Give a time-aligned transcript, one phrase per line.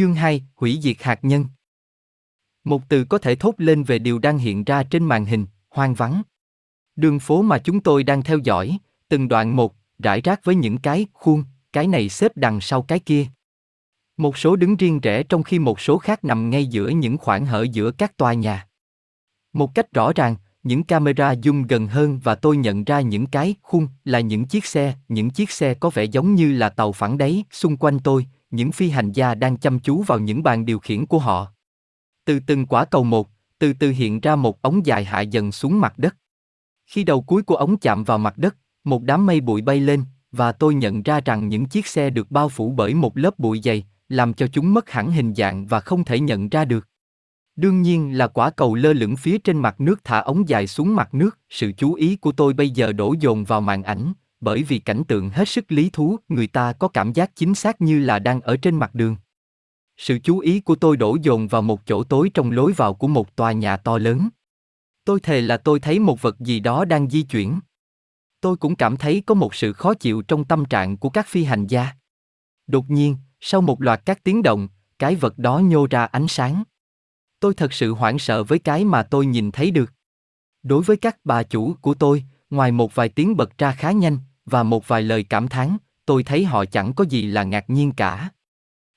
[0.00, 1.44] Chương 2, hủy diệt hạt nhân.
[2.64, 5.94] Một từ có thể thốt lên về điều đang hiện ra trên màn hình, hoang
[5.94, 6.22] vắng.
[6.96, 8.78] Đường phố mà chúng tôi đang theo dõi,
[9.08, 12.98] từng đoạn một, rải rác với những cái khuôn, cái này xếp đằng sau cái
[12.98, 13.26] kia.
[14.16, 17.46] Một số đứng riêng rẽ trong khi một số khác nằm ngay giữa những khoảng
[17.46, 18.66] hở giữa các tòa nhà.
[19.52, 23.54] Một cách rõ ràng, những camera zoom gần hơn và tôi nhận ra những cái
[23.62, 27.18] khuôn là những chiếc xe, những chiếc xe có vẻ giống như là tàu phản
[27.18, 30.78] đáy xung quanh tôi, những phi hành gia đang chăm chú vào những bàn điều
[30.78, 31.52] khiển của họ.
[32.24, 35.80] Từ từng quả cầu một, từ từ hiện ra một ống dài hạ dần xuống
[35.80, 36.16] mặt đất.
[36.86, 40.04] Khi đầu cuối của ống chạm vào mặt đất, một đám mây bụi bay lên,
[40.32, 43.60] và tôi nhận ra rằng những chiếc xe được bao phủ bởi một lớp bụi
[43.64, 46.86] dày, làm cho chúng mất hẳn hình dạng và không thể nhận ra được.
[47.56, 50.96] Đương nhiên là quả cầu lơ lửng phía trên mặt nước thả ống dài xuống
[50.96, 54.62] mặt nước, sự chú ý của tôi bây giờ đổ dồn vào màn ảnh, bởi
[54.62, 57.98] vì cảnh tượng hết sức lý thú, người ta có cảm giác chính xác như
[57.98, 59.16] là đang ở trên mặt đường.
[59.96, 63.08] Sự chú ý của tôi đổ dồn vào một chỗ tối trong lối vào của
[63.08, 64.28] một tòa nhà to lớn.
[65.04, 67.60] Tôi thề là tôi thấy một vật gì đó đang di chuyển.
[68.40, 71.44] Tôi cũng cảm thấy có một sự khó chịu trong tâm trạng của các phi
[71.44, 71.92] hành gia.
[72.66, 76.62] Đột nhiên, sau một loạt các tiếng động, cái vật đó nhô ra ánh sáng.
[77.40, 79.92] Tôi thật sự hoảng sợ với cái mà tôi nhìn thấy được.
[80.62, 84.18] Đối với các bà chủ của tôi, ngoài một vài tiếng bật ra khá nhanh
[84.46, 87.92] và một vài lời cảm thán, tôi thấy họ chẳng có gì là ngạc nhiên
[87.92, 88.30] cả.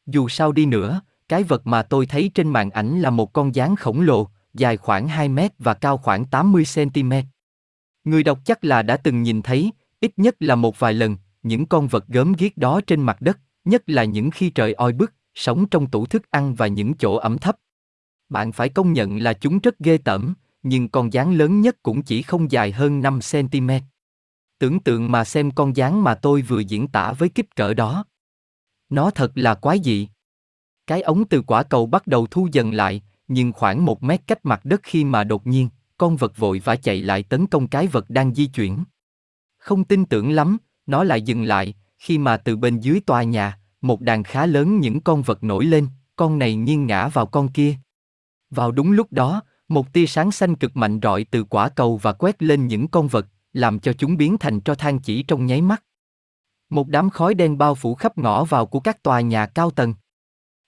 [0.05, 3.55] Dù sao đi nữa, cái vật mà tôi thấy trên màn ảnh là một con
[3.55, 7.11] gián khổng lồ, dài khoảng 2 mét và cao khoảng 80 cm.
[8.03, 11.65] Người đọc chắc là đã từng nhìn thấy, ít nhất là một vài lần, những
[11.65, 15.13] con vật gớm ghiếc đó trên mặt đất, nhất là những khi trời oi bức,
[15.35, 17.55] sống trong tủ thức ăn và những chỗ ẩm thấp.
[18.29, 20.33] Bạn phải công nhận là chúng rất ghê tởm,
[20.63, 23.69] nhưng con gián lớn nhất cũng chỉ không dài hơn 5 cm.
[24.63, 28.05] Tưởng tượng mà xem con gián mà tôi vừa diễn tả với kích cỡ đó.
[28.89, 30.07] Nó thật là quái dị.
[30.87, 34.45] Cái ống từ quả cầu bắt đầu thu dần lại, nhưng khoảng một mét cách
[34.45, 37.87] mặt đất khi mà đột nhiên, con vật vội vã chạy lại tấn công cái
[37.87, 38.83] vật đang di chuyển.
[39.57, 43.59] Không tin tưởng lắm, nó lại dừng lại, khi mà từ bên dưới tòa nhà,
[43.81, 47.47] một đàn khá lớn những con vật nổi lên, con này nghiêng ngã vào con
[47.47, 47.75] kia.
[48.49, 52.13] Vào đúng lúc đó, một tia sáng xanh cực mạnh rọi từ quả cầu và
[52.13, 55.61] quét lên những con vật, làm cho chúng biến thành tro than chỉ trong nháy
[55.61, 55.83] mắt.
[56.69, 59.93] Một đám khói đen bao phủ khắp ngõ vào của các tòa nhà cao tầng.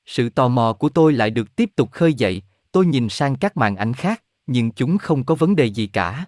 [0.05, 2.41] Sự tò mò của tôi lại được tiếp tục khơi dậy,
[2.71, 6.25] tôi nhìn sang các màn ảnh khác, nhưng chúng không có vấn đề gì cả.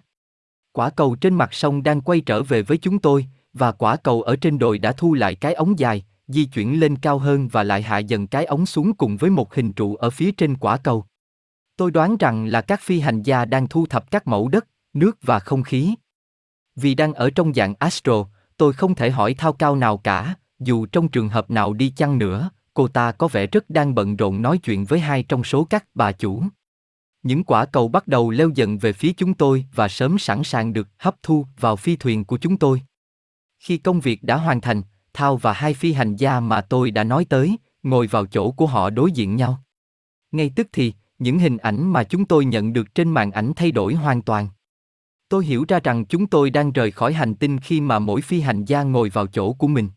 [0.72, 4.22] Quả cầu trên mặt sông đang quay trở về với chúng tôi, và quả cầu
[4.22, 7.62] ở trên đồi đã thu lại cái ống dài, di chuyển lên cao hơn và
[7.62, 10.76] lại hạ dần cái ống xuống cùng với một hình trụ ở phía trên quả
[10.76, 11.04] cầu.
[11.76, 15.18] Tôi đoán rằng là các phi hành gia đang thu thập các mẫu đất, nước
[15.22, 15.94] và không khí.
[16.80, 18.24] Vì đang ở trong dạng astro,
[18.56, 22.18] tôi không thể hỏi thao cao nào cả, dù trong trường hợp nào đi chăng
[22.18, 25.64] nữa, cô ta có vẻ rất đang bận rộn nói chuyện với hai trong số
[25.64, 26.42] các bà chủ.
[27.22, 30.72] Những quả cầu bắt đầu leo dần về phía chúng tôi và sớm sẵn sàng
[30.72, 32.82] được hấp thu vào phi thuyền của chúng tôi.
[33.58, 37.04] Khi công việc đã hoàn thành, Thao và hai phi hành gia mà tôi đã
[37.04, 39.62] nói tới, ngồi vào chỗ của họ đối diện nhau.
[40.32, 43.72] Ngay tức thì, những hình ảnh mà chúng tôi nhận được trên màn ảnh thay
[43.72, 44.48] đổi hoàn toàn.
[45.28, 48.40] Tôi hiểu ra rằng chúng tôi đang rời khỏi hành tinh khi mà mỗi phi
[48.40, 49.88] hành gia ngồi vào chỗ của mình.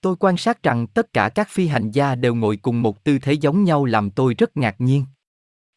[0.00, 3.18] Tôi quan sát rằng tất cả các phi hành gia đều ngồi cùng một tư
[3.18, 5.04] thế giống nhau làm tôi rất ngạc nhiên.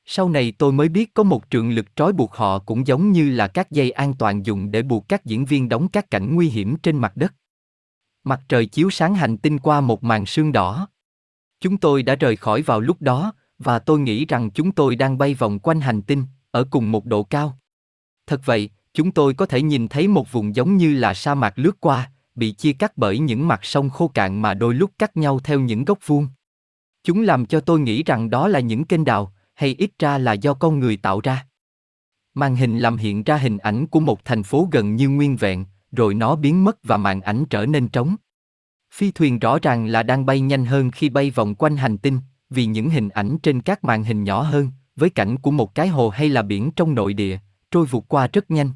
[0.05, 3.29] Sau này tôi mới biết có một trường lực trói buộc họ cũng giống như
[3.29, 6.49] là các dây an toàn dùng để buộc các diễn viên đóng các cảnh nguy
[6.49, 7.33] hiểm trên mặt đất.
[8.23, 10.87] Mặt trời chiếu sáng hành tinh qua một màn sương đỏ.
[11.59, 15.17] Chúng tôi đã rời khỏi vào lúc đó, và tôi nghĩ rằng chúng tôi đang
[15.17, 17.59] bay vòng quanh hành tinh, ở cùng một độ cao.
[18.27, 21.59] Thật vậy, chúng tôi có thể nhìn thấy một vùng giống như là sa mạc
[21.59, 25.17] lướt qua, bị chia cắt bởi những mặt sông khô cạn mà đôi lúc cắt
[25.17, 26.27] nhau theo những góc vuông.
[27.03, 30.33] Chúng làm cho tôi nghĩ rằng đó là những kênh đào, hay ít ra là
[30.33, 31.47] do con người tạo ra.
[32.33, 35.65] Màn hình làm hiện ra hình ảnh của một thành phố gần như nguyên vẹn,
[35.91, 38.15] rồi nó biến mất và màn ảnh trở nên trống.
[38.93, 42.19] Phi thuyền rõ ràng là đang bay nhanh hơn khi bay vòng quanh hành tinh,
[42.49, 45.87] vì những hình ảnh trên các màn hình nhỏ hơn, với cảnh của một cái
[45.87, 47.37] hồ hay là biển trong nội địa,
[47.71, 48.71] trôi vụt qua rất nhanh.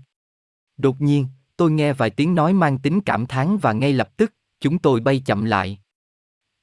[0.78, 1.28] Đột nhiên,
[1.58, 5.00] tôi nghe vài tiếng nói mang tính cảm thán và ngay lập tức, chúng tôi
[5.00, 5.80] bay chậm lại.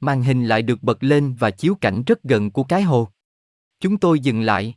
[0.00, 3.08] Màn hình lại được bật lên và chiếu cảnh rất gần của cái hồ.
[3.80, 4.75] Chúng tôi dừng lại.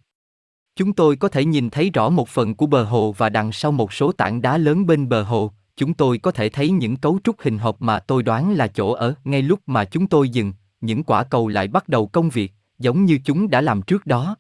[0.75, 3.71] Chúng tôi có thể nhìn thấy rõ một phần của bờ hồ và đằng sau
[3.71, 7.19] một số tảng đá lớn bên bờ hồ, chúng tôi có thể thấy những cấu
[7.24, 9.13] trúc hình hộp mà tôi đoán là chỗ ở.
[9.24, 13.06] Ngay lúc mà chúng tôi dừng, những quả cầu lại bắt đầu công việc, giống
[13.06, 14.36] như chúng đã làm trước đó.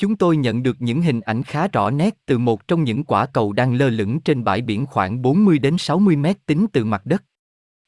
[0.00, 3.26] Chúng tôi nhận được những hình ảnh khá rõ nét từ một trong những quả
[3.26, 7.06] cầu đang lơ lửng trên bãi biển khoảng 40 đến 60 mét tính từ mặt
[7.06, 7.24] đất.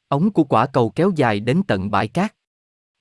[0.09, 2.35] Ống của quả cầu kéo dài đến tận bãi cát.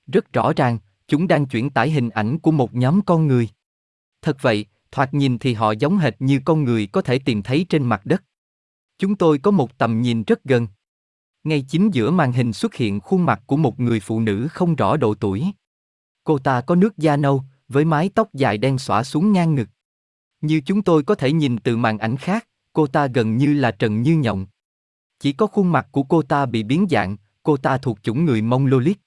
[0.08, 3.50] Rất rõ ràng, chúng đang chuyển tải hình ảnh của một nhóm con người.
[4.22, 7.66] Thật vậy, thoạt nhìn thì họ giống hệt như con người có thể tìm thấy
[7.69, 8.24] trên mặt đất.
[8.98, 10.68] Chúng tôi có một tầm nhìn rất gần.
[11.44, 14.75] Ngay chính giữa màn hình xuất hiện khuôn mặt của một người phụ nữ không
[14.75, 15.52] rõ độ tuổi.
[16.24, 19.69] Cô ta có nước da nâu, với mái tóc dài đen xõa xuống ngang ngực.
[20.41, 23.71] Như chúng tôi có thể nhìn từ màn ảnh khác, cô ta gần như là
[23.71, 24.45] Trần Như Nhộng.
[25.19, 28.41] Chỉ có khuôn mặt của cô ta bị biến dạng, cô ta thuộc chủng người
[28.41, 29.00] Mongolic.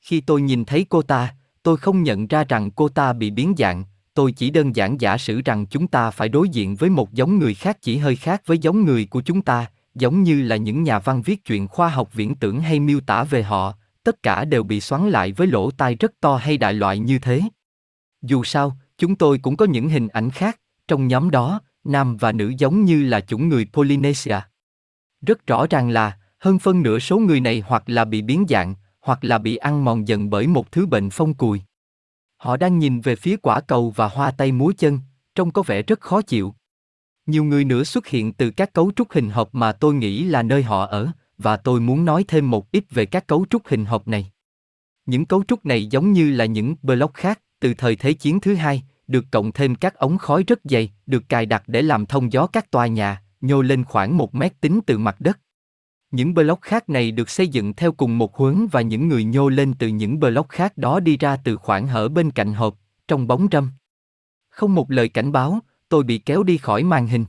[0.00, 3.54] Khi tôi nhìn thấy cô ta, tôi không nhận ra rằng cô ta bị biến
[3.58, 3.84] dạng,
[4.14, 7.38] tôi chỉ đơn giản giả sử rằng chúng ta phải đối diện với một giống
[7.38, 10.82] người khác chỉ hơi khác với giống người của chúng ta, giống như là những
[10.82, 14.44] nhà văn viết chuyện khoa học viễn tưởng hay miêu tả về họ, tất cả
[14.44, 17.42] đều bị xoắn lại với lỗ tai rất to hay đại loại như thế.
[18.26, 22.32] Dù sao, chúng tôi cũng có những hình ảnh khác, trong nhóm đó, nam và
[22.32, 24.40] nữ giống như là chủng người Polynesia.
[25.26, 28.74] Rất rõ ràng là, hơn phân nửa số người này hoặc là bị biến dạng,
[29.00, 31.60] hoặc là bị ăn mòn dần bởi một thứ bệnh phong cùi.
[32.36, 35.00] Họ đang nhìn về phía quả cầu và hoa tay múa chân,
[35.34, 36.54] trông có vẻ rất khó chịu.
[37.26, 40.42] Nhiều người nữa xuất hiện từ các cấu trúc hình hộp mà tôi nghĩ là
[40.42, 41.08] nơi họ ở,
[41.38, 44.32] và tôi muốn nói thêm một ít về các cấu trúc hình hộp này.
[45.06, 48.54] Những cấu trúc này giống như là những block khác, từ thời Thế chiến thứ
[48.54, 52.32] hai, được cộng thêm các ống khói rất dày, được cài đặt để làm thông
[52.32, 55.38] gió các tòa nhà, nhô lên khoảng một mét tính từ mặt đất.
[56.10, 59.48] Những block khác này được xây dựng theo cùng một hướng và những người nhô
[59.48, 62.76] lên từ những block khác đó đi ra từ khoảng hở bên cạnh hộp,
[63.08, 63.70] trong bóng râm.
[64.48, 67.24] Không một lời cảnh báo, tôi bị kéo đi khỏi màn hình.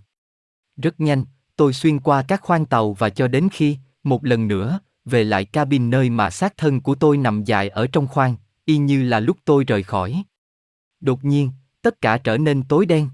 [0.78, 1.26] Rất nhanh,
[1.56, 5.46] tôi xuyên qua các khoang tàu và cho đến khi, một lần nữa, về lại
[5.46, 8.36] cabin nơi mà xác thân của tôi nằm dài ở trong khoang,
[8.68, 10.24] y như là lúc tôi rời khỏi.
[11.00, 13.10] Đột nhiên, tất cả trở nên tối đen.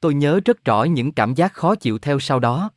[0.00, 2.70] Tôi nhớ rất rõ những cảm giác khó chịu theo sau đó.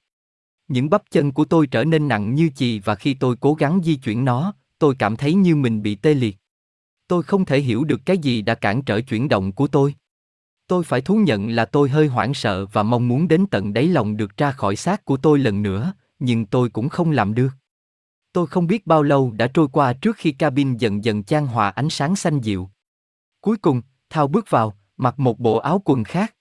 [0.67, 3.81] Những bắp chân của tôi trở nên nặng như chì và khi tôi cố gắng
[3.83, 6.37] di chuyển nó, tôi cảm thấy như mình bị tê liệt.
[7.07, 9.95] Tôi không thể hiểu được cái gì đã cản trở chuyển động của tôi.
[10.67, 13.87] Tôi phải thú nhận là tôi hơi hoảng sợ và mong muốn đến tận đáy
[13.87, 17.49] lòng được ra khỏi xác của tôi lần nữa, nhưng tôi cũng không làm được.
[18.33, 21.69] Tôi không biết bao lâu đã trôi qua trước khi cabin dần dần chan hòa
[21.69, 22.69] ánh sáng xanh dịu.
[23.41, 26.35] Cuối cùng, Thao bước vào, mặc một bộ áo quần khác.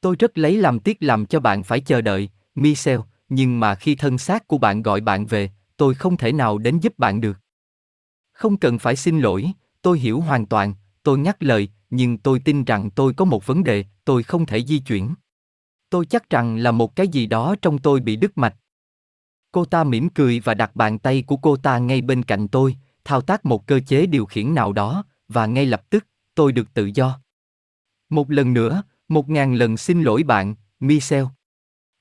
[0.00, 3.94] Tôi rất lấy làm tiếc làm cho bạn phải chờ đợi, Michel, nhưng mà khi
[3.94, 7.38] thân xác của bạn gọi bạn về, tôi không thể nào đến giúp bạn được.
[8.32, 9.50] Không cần phải xin lỗi,
[9.82, 13.64] tôi hiểu hoàn toàn, tôi nhắc lời, nhưng tôi tin rằng tôi có một vấn
[13.64, 15.14] đề, tôi không thể di chuyển.
[15.90, 18.56] Tôi chắc rằng là một cái gì đó trong tôi bị đứt mạch.
[19.54, 22.76] Cô ta mỉm cười và đặt bàn tay của cô ta ngay bên cạnh tôi,
[23.04, 26.74] thao tác một cơ chế điều khiển nào đó, và ngay lập tức, tôi được
[26.74, 27.20] tự do.
[28.10, 31.24] Một lần nữa, một ngàn lần xin lỗi bạn, Michel.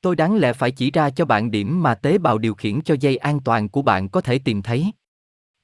[0.02, 2.96] Tôi đáng lẽ phải chỉ ra cho bạn điểm mà tế bào điều khiển cho
[3.00, 4.92] dây an toàn của bạn có thể tìm thấy.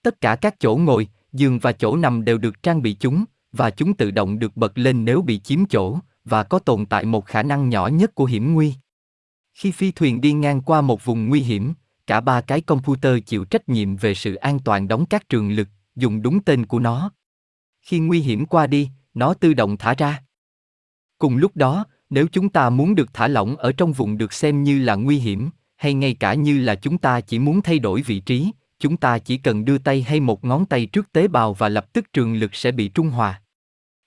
[0.03, 3.69] Tất cả các chỗ ngồi, giường và chỗ nằm đều được trang bị chúng, và
[3.69, 7.25] chúng tự động được bật lên nếu bị chiếm chỗ, và có tồn tại một
[7.25, 8.73] khả năng nhỏ nhất của hiểm nguy.
[9.59, 11.73] Khi phi thuyền đi ngang qua một vùng nguy hiểm,
[12.07, 15.67] cả ba cái computer chịu trách nhiệm về sự an toàn đóng các trường lực,
[15.95, 17.11] dùng đúng tên của nó.
[17.81, 20.23] Khi nguy hiểm qua đi, nó tự động thả ra.
[21.17, 24.63] Cùng lúc đó, nếu chúng ta muốn được thả lỏng ở trong vùng được xem
[24.63, 28.01] như là nguy hiểm, hay ngay cả như là chúng ta chỉ muốn thay đổi
[28.01, 31.53] vị trí, chúng ta chỉ cần đưa tay hay một ngón tay trước tế bào
[31.53, 33.41] và lập tức trường lực sẽ bị trung hòa.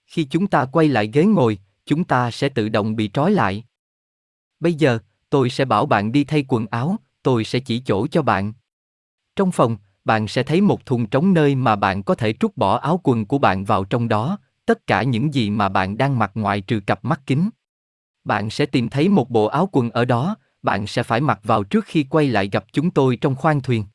[0.07, 3.63] Khi chúng ta quay lại ghế ngồi, chúng ta sẽ tự động bị trói lại.
[4.59, 4.99] Bây giờ,
[5.33, 8.53] tôi sẽ bảo bạn đi thay quần áo, tôi sẽ chỉ chỗ cho bạn.
[9.35, 12.77] Trong phòng, bạn sẽ thấy một thùng trống nơi mà bạn có thể trút bỏ
[12.77, 16.31] áo quần của bạn vào trong đó, tất cả những gì mà bạn đang mặc
[16.33, 17.49] ngoại trừ cặp mắt kính.
[18.23, 21.63] Bạn sẽ tìm thấy một bộ áo quần ở đó, bạn sẽ phải mặc vào
[21.63, 23.85] trước khi quay lại gặp chúng tôi trong khoang thuyền.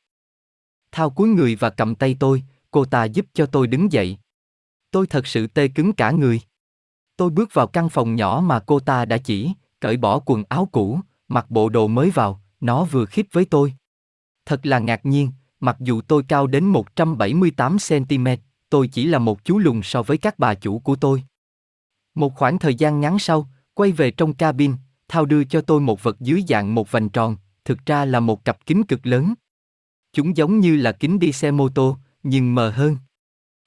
[0.91, 4.17] Thao cúi người và cầm tay tôi, cô ta giúp cho tôi đứng dậy.
[4.91, 6.41] Tôi thật sự tê cứng cả người.
[7.17, 10.69] Tôi bước vào căn phòng nhỏ mà cô ta đã chỉ, cởi bỏ quần áo
[10.71, 13.73] cũ, mặc bộ đồ mới vào, nó vừa khít với tôi.
[14.45, 18.37] Thật là ngạc nhiên, mặc dù tôi cao đến 178cm,
[18.69, 21.23] tôi chỉ là một chú lùn so với các bà chủ của tôi.
[22.15, 24.73] Một khoảng thời gian ngắn sau, quay về trong cabin,
[25.09, 28.45] Thao đưa cho tôi một vật dưới dạng một vành tròn, thực ra là một
[28.45, 29.33] cặp kính cực lớn.
[30.13, 32.97] Chúng giống như là kính đi xe mô tô, nhưng mờ hơn.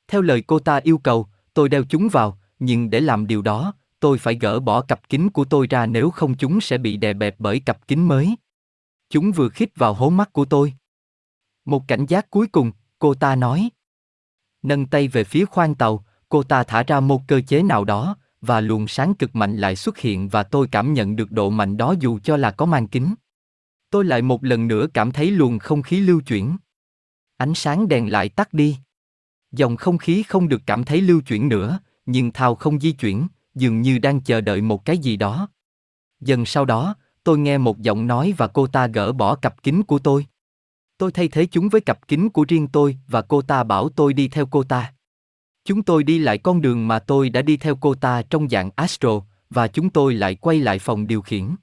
[0.08, 3.74] Theo lời cô ta yêu cầu, tôi đeo chúng vào, nhưng để làm điều đó,
[4.02, 7.12] tôi phải gỡ bỏ cặp kính của tôi ra nếu không chúng sẽ bị đè
[7.12, 8.36] bẹp bởi cặp kính mới.
[9.10, 10.74] Chúng vừa khít vào hố mắt của tôi.
[11.64, 13.70] Một cảnh giác cuối cùng, cô ta nói.
[14.62, 18.16] Nâng tay về phía khoang tàu, cô ta thả ra một cơ chế nào đó,
[18.40, 21.76] và luồng sáng cực mạnh lại xuất hiện và tôi cảm nhận được độ mạnh
[21.76, 23.14] đó dù cho là có mang kính.
[23.90, 26.56] Tôi lại một lần nữa cảm thấy luồng không khí lưu chuyển.
[27.36, 28.76] Ánh sáng đèn lại tắt đi.
[29.52, 33.26] Dòng không khí không được cảm thấy lưu chuyển nữa, nhưng Thao không di chuyển,
[33.54, 35.48] dường như đang chờ đợi một cái gì đó.
[36.20, 36.94] Dần sau đó,
[37.24, 40.26] tôi nghe một giọng nói và cô ta gỡ bỏ cặp kính của tôi.
[40.98, 44.12] Tôi thay thế chúng với cặp kính của riêng tôi và cô ta bảo tôi
[44.12, 44.92] đi theo cô ta.
[45.64, 48.70] Chúng tôi đi lại con đường mà tôi đã đi theo cô ta trong dạng
[48.76, 51.54] Astro, và chúng tôi lại quay lại phòng điều khiển.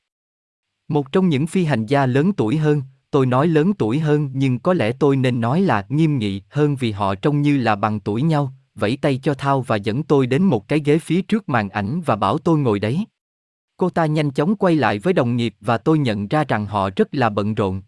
[0.88, 2.82] Một trong những phi hành gia lớn tuổi hơn,
[3.12, 6.76] tôi nói lớn tuổi hơn nhưng có lẽ tôi nên nói là nghiêm nghị hơn
[6.76, 10.28] vì họ trông như là bằng tuổi nhau, vẫy tay cho Thao và dẫn tôi
[10.28, 13.06] đến một cái ghế phía trước màn ảnh và bảo tôi ngồi đấy.
[13.78, 16.90] Cô ta nhanh chóng quay lại với đồng nghiệp và tôi nhận ra rằng họ
[16.96, 17.82] rất là bận rộn.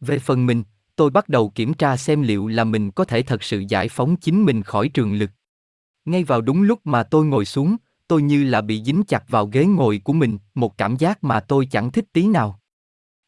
[0.00, 0.62] Về phần mình,
[0.96, 4.16] tôi bắt đầu kiểm tra xem liệu là mình có thể thật sự giải phóng
[4.16, 5.30] chính mình khỏi trường lực.
[6.04, 7.76] Ngay vào đúng lúc mà tôi ngồi xuống,
[8.08, 11.40] tôi như là bị dính chặt vào ghế ngồi của mình, một cảm giác mà
[11.40, 12.60] tôi chẳng thích tí nào.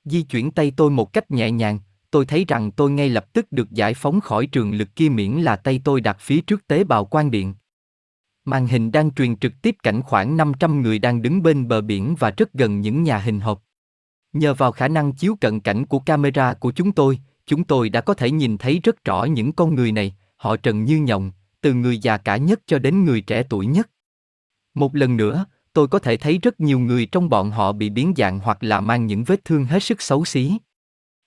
[0.05, 1.79] Di chuyển tay tôi một cách nhẹ nhàng,
[2.11, 5.33] tôi thấy rằng tôi ngay lập tức được giải phóng khỏi trường lực kia miễn
[5.33, 7.55] là tay tôi đặt phía trước tế bào quan điện.
[8.45, 12.14] Màn hình đang truyền trực tiếp cảnh khoảng 500 người đang đứng bên bờ biển
[12.19, 13.62] và rất gần những nhà hình hộp.
[14.33, 18.00] Nhờ vào khả năng chiếu cận cảnh của camera của chúng tôi, chúng tôi đã
[18.00, 21.75] có thể nhìn thấy rất rõ những con người này, họ trần như nhộng, từ
[21.75, 23.90] người già cả nhất cho đến người trẻ tuổi nhất.
[24.75, 28.14] Một lần nữa, tôi có thể thấy rất nhiều người trong bọn họ bị biến
[28.17, 30.59] dạng hoặc là mang những vết thương hết sức xấu xí.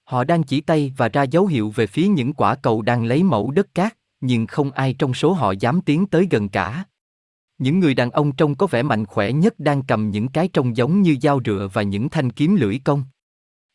[0.04, 3.24] Họ đang chỉ tay và ra dấu hiệu về phía những quả cầu đang lấy
[3.24, 6.86] mẫu đất cát, nhưng không ai trong số họ dám tiến tới gần cả.
[7.58, 10.78] Những người đàn ông trông có vẻ mạnh khỏe nhất đang cầm những cái trông
[10.78, 13.04] giống như dao rựa và những thanh kiếm lưỡi công.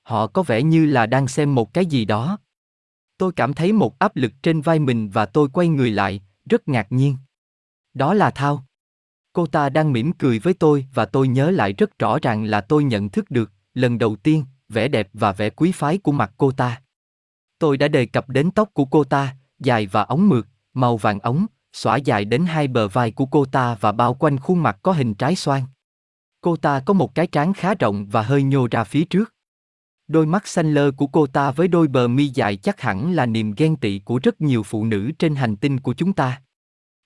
[0.03, 2.39] Họ có vẻ như là đang xem một cái gì đó.
[3.19, 6.69] Tôi cảm thấy một áp lực trên vai mình và tôi quay người lại, rất
[6.69, 7.17] ngạc nhiên.
[7.95, 8.65] Đó là Thao.
[9.33, 12.61] Cô ta đang mỉm cười với tôi và tôi nhớ lại rất rõ ràng là
[12.61, 16.33] tôi nhận thức được, lần đầu tiên, vẻ đẹp và vẻ quý phái của mặt
[16.37, 16.81] cô ta.
[17.59, 21.21] Tôi đã đề cập đến tóc của cô ta, dài và ống mượt, màu vàng
[21.21, 24.79] ống, xõa dài đến hai bờ vai của cô ta và bao quanh khuôn mặt
[24.83, 25.63] có hình trái xoan.
[26.41, 29.35] Cô ta có một cái trán khá rộng và hơi nhô ra phía trước.
[30.09, 33.27] Đôi mắt xanh lơ của cô ta với đôi bờ mi dài chắc hẳn là
[33.27, 36.43] niềm ghen tị của rất nhiều phụ nữ trên hành tinh của chúng ta.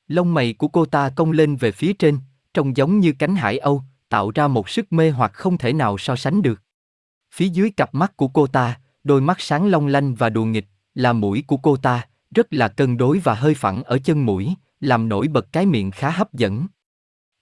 [0.09, 2.19] Lông mày của cô ta cong lên về phía trên,
[2.54, 5.99] trông giống như cánh hải âu, tạo ra một sức mê hoặc không thể nào
[5.99, 6.62] so sánh được.
[7.35, 10.67] Phía dưới cặp mắt của cô ta, đôi mắt sáng long lanh và đùa nghịch,
[10.95, 14.55] là mũi của cô ta, rất là cân đối và hơi phẳng ở chân mũi,
[14.81, 16.67] làm nổi bật cái miệng khá hấp dẫn.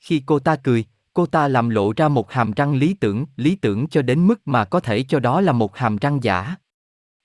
[0.01, 3.57] Khi cô ta cười, cô ta làm lộ ra một hàm răng lý tưởng, lý
[3.57, 6.57] tưởng cho đến mức mà có thể cho đó là một hàm răng giả.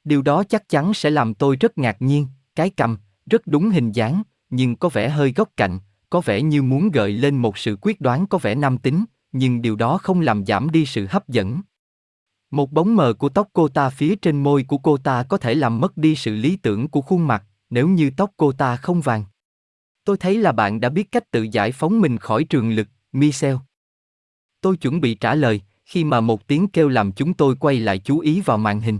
[0.03, 3.91] Điều đó chắc chắn sẽ làm tôi rất ngạc nhiên, cái cầm, rất đúng hình
[3.91, 5.79] dáng, nhưng có vẻ hơi góc cạnh,
[6.09, 9.61] có vẻ như muốn gợi lên một sự quyết đoán có vẻ nam tính, nhưng
[9.61, 11.61] điều đó không làm giảm đi sự hấp dẫn.
[12.55, 15.55] Một bóng mờ của tóc cô ta phía trên môi của cô ta có thể
[15.55, 19.01] làm mất đi sự lý tưởng của khuôn mặt, nếu như tóc cô ta không
[19.01, 19.23] vàng.
[20.05, 23.55] Tôi thấy là bạn đã biết cách tự giải phóng mình khỏi trường lực, Michel.
[24.61, 27.99] Tôi chuẩn bị trả lời, khi mà một tiếng kêu làm chúng tôi quay lại
[27.99, 28.99] chú ý vào màn hình.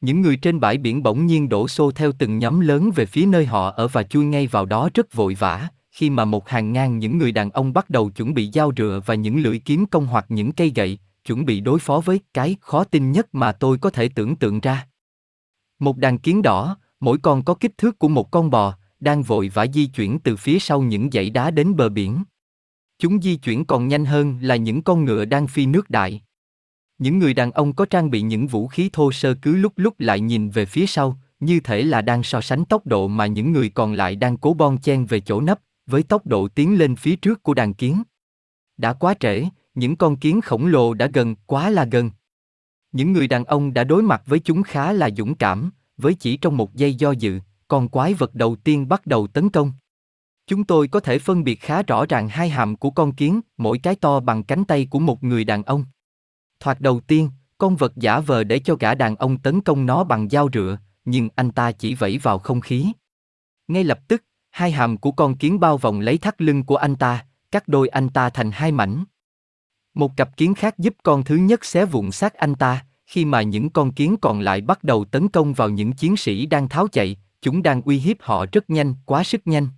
[0.00, 3.26] Những người trên bãi biển bỗng nhiên đổ xô theo từng nhóm lớn về phía
[3.26, 6.72] nơi họ ở và chui ngay vào đó rất vội vã, khi mà một hàng
[6.72, 9.86] ngang những người đàn ông bắt đầu chuẩn bị dao rựa và những lưỡi kiếm
[9.86, 13.52] công hoặc những cây gậy, chuẩn bị đối phó với cái khó tin nhất mà
[13.52, 14.86] tôi có thể tưởng tượng ra.
[15.78, 19.48] Một đàn kiến đỏ, mỗi con có kích thước của một con bò, đang vội
[19.54, 22.24] vã di chuyển từ phía sau những dãy đá đến bờ biển.
[22.98, 26.22] Chúng di chuyển còn nhanh hơn là những con ngựa đang phi nước đại.
[26.98, 29.94] Những người đàn ông có trang bị những vũ khí thô sơ cứ lúc lúc
[30.00, 33.52] lại nhìn về phía sau, như thể là đang so sánh tốc độ mà những
[33.52, 36.96] người còn lại đang cố bon chen về chỗ nấp, với tốc độ tiến lên
[36.96, 38.02] phía trước của đàn kiến.
[38.76, 39.44] Đã quá trễ,
[39.76, 42.10] những con kiến khổng lồ đã gần, quá là gần.
[42.92, 46.36] Những người đàn ông đã đối mặt với chúng khá là dũng cảm, với chỉ
[46.36, 49.72] trong một giây do dự, con quái vật đầu tiên bắt đầu tấn công.
[50.46, 53.78] Chúng tôi có thể phân biệt khá rõ ràng hai hàm của con kiến, mỗi
[53.78, 55.84] cái to bằng cánh tay của một người đàn ông.
[56.60, 60.04] Thoạt đầu tiên, con vật giả vờ để cho gã đàn ông tấn công nó
[60.04, 62.92] bằng dao rựa, nhưng anh ta chỉ vẫy vào không khí.
[63.68, 66.96] Ngay lập tức, hai hàm của con kiến bao vòng lấy thắt lưng của anh
[66.96, 69.04] ta, cắt đôi anh ta thành hai mảnh.
[69.96, 73.42] Một cặp kiến khác giúp con thứ nhất xé vụn xác anh ta, khi mà
[73.42, 76.88] những con kiến còn lại bắt đầu tấn công vào những chiến sĩ đang tháo
[76.88, 79.68] chạy, chúng đang uy hiếp họ rất nhanh, quá sức nhanh.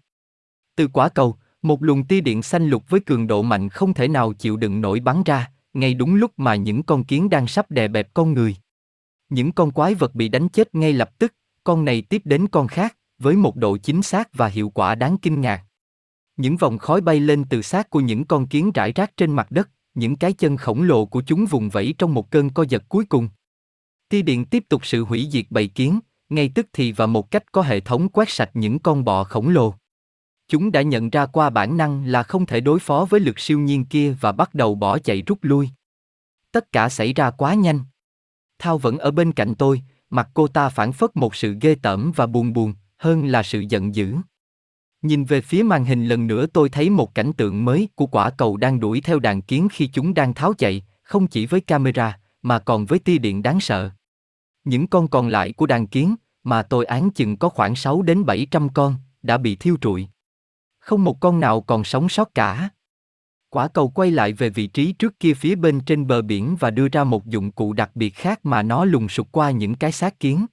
[0.76, 4.08] Từ quả cầu, một luồng tia điện xanh lục với cường độ mạnh không thể
[4.08, 7.70] nào chịu đựng nổi bắn ra, ngay đúng lúc mà những con kiến đang sắp
[7.70, 8.56] đè bẹp con người.
[9.28, 11.34] Những con quái vật bị đánh chết ngay lập tức,
[11.64, 15.16] con này tiếp đến con khác, với một độ chính xác và hiệu quả đáng
[15.22, 15.64] kinh ngạc.
[16.36, 19.50] Những vòng khói bay lên từ xác của những con kiến rải rác trên mặt
[19.50, 22.84] đất, những cái chân khổng lồ của chúng vùng vẫy trong một cơn co giật
[22.88, 23.28] cuối cùng.
[24.08, 27.52] Tia điện tiếp tục sự hủy diệt bầy kiến, ngay tức thì và một cách
[27.52, 29.74] có hệ thống quét sạch những con bọ khổng lồ.
[30.48, 33.58] Chúng đã nhận ra qua bản năng là không thể đối phó với lực siêu
[33.58, 35.68] nhiên kia và bắt đầu bỏ chạy rút lui.
[36.52, 37.80] Tất cả xảy ra quá nhanh.
[38.58, 42.12] Thao vẫn ở bên cạnh tôi, mặt cô ta phản phất một sự ghê tởm
[42.16, 44.16] và buồn buồn, hơn là sự giận dữ.
[45.02, 48.30] Nhìn về phía màn hình lần nữa tôi thấy một cảnh tượng mới của quả
[48.30, 52.18] cầu đang đuổi theo đàn kiến khi chúng đang tháo chạy, không chỉ với camera,
[52.42, 53.90] mà còn với tia điện đáng sợ.
[54.64, 58.24] Những con còn lại của đàn kiến, mà tôi án chừng có khoảng 6 đến
[58.24, 60.08] 700 con, đã bị thiêu trụi.
[60.78, 62.68] Không một con nào còn sống sót cả.
[63.50, 66.70] Quả cầu quay lại về vị trí trước kia phía bên trên bờ biển và
[66.70, 69.92] đưa ra một dụng cụ đặc biệt khác mà nó lùng sụt qua những cái
[69.92, 70.46] xác kiến.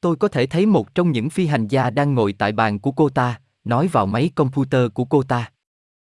[0.00, 2.92] Tôi có thể thấy một trong những phi hành gia đang ngồi tại bàn của
[2.92, 5.50] cô ta, nói vào máy computer của cô ta.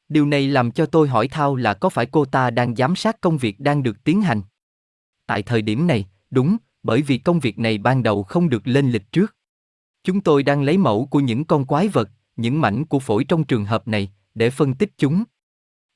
[0.08, 3.20] Điều này làm cho tôi hỏi Thao là có phải cô ta đang giám sát
[3.20, 4.42] công việc đang được tiến hành.
[5.26, 8.90] Tại thời điểm này, đúng, bởi vì công việc này ban đầu không được lên
[8.90, 9.37] lịch trước.
[10.04, 13.44] Chúng tôi đang lấy mẫu của những con quái vật, những mảnh của phổi trong
[13.44, 15.25] trường hợp này, để phân tích chúng.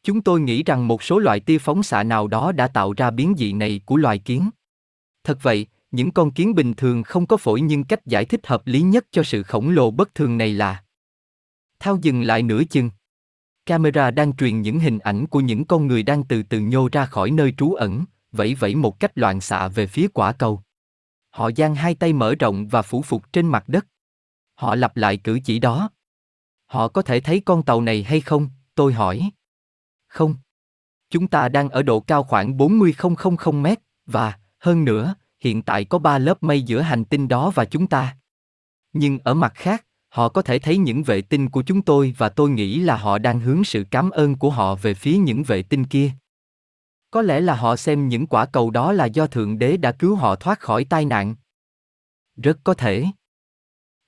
[0.02, 3.10] Chúng tôi nghĩ rằng một số loại tia phóng xạ nào đó đã tạo ra
[3.10, 4.50] biến dị này của loài kiến.
[5.24, 8.66] Thật vậy, những con kiến bình thường không có phổi nhưng cách giải thích hợp
[8.66, 10.82] lý nhất cho sự khổng lồ bất thường này là
[11.80, 12.90] Thao dừng lại nửa chừng.
[13.66, 17.06] Camera đang truyền những hình ảnh của những con người đang từ từ nhô ra
[17.06, 20.62] khỏi nơi trú ẩn, vẫy vẫy một cách loạn xạ về phía quả cầu.
[21.30, 23.86] Họ giang hai tay mở rộng và phủ phục trên mặt đất.
[24.54, 25.90] Họ lặp lại cử chỉ đó.
[26.66, 28.48] Họ có thể thấy con tàu này hay không?
[28.74, 29.30] Tôi hỏi.
[30.06, 30.34] Không.
[31.10, 35.98] Chúng ta đang ở độ cao khoảng 40.000 mét, và, hơn nữa, hiện tại có
[35.98, 38.16] ba lớp mây giữa hành tinh đó và chúng ta.
[38.92, 42.28] Nhưng ở mặt khác, họ có thể thấy những vệ tinh của chúng tôi và
[42.28, 45.62] tôi nghĩ là họ đang hướng sự cảm ơn của họ về phía những vệ
[45.62, 46.10] tinh kia.
[47.10, 50.14] Có lẽ là họ xem những quả cầu đó là do Thượng Đế đã cứu
[50.14, 51.34] họ thoát khỏi tai nạn.
[52.36, 53.04] Rất có thể.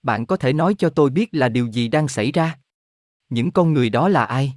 [0.02, 2.58] Bạn có thể nói cho tôi biết là điều gì đang xảy ra?
[3.28, 4.52] Những con người đó là ai?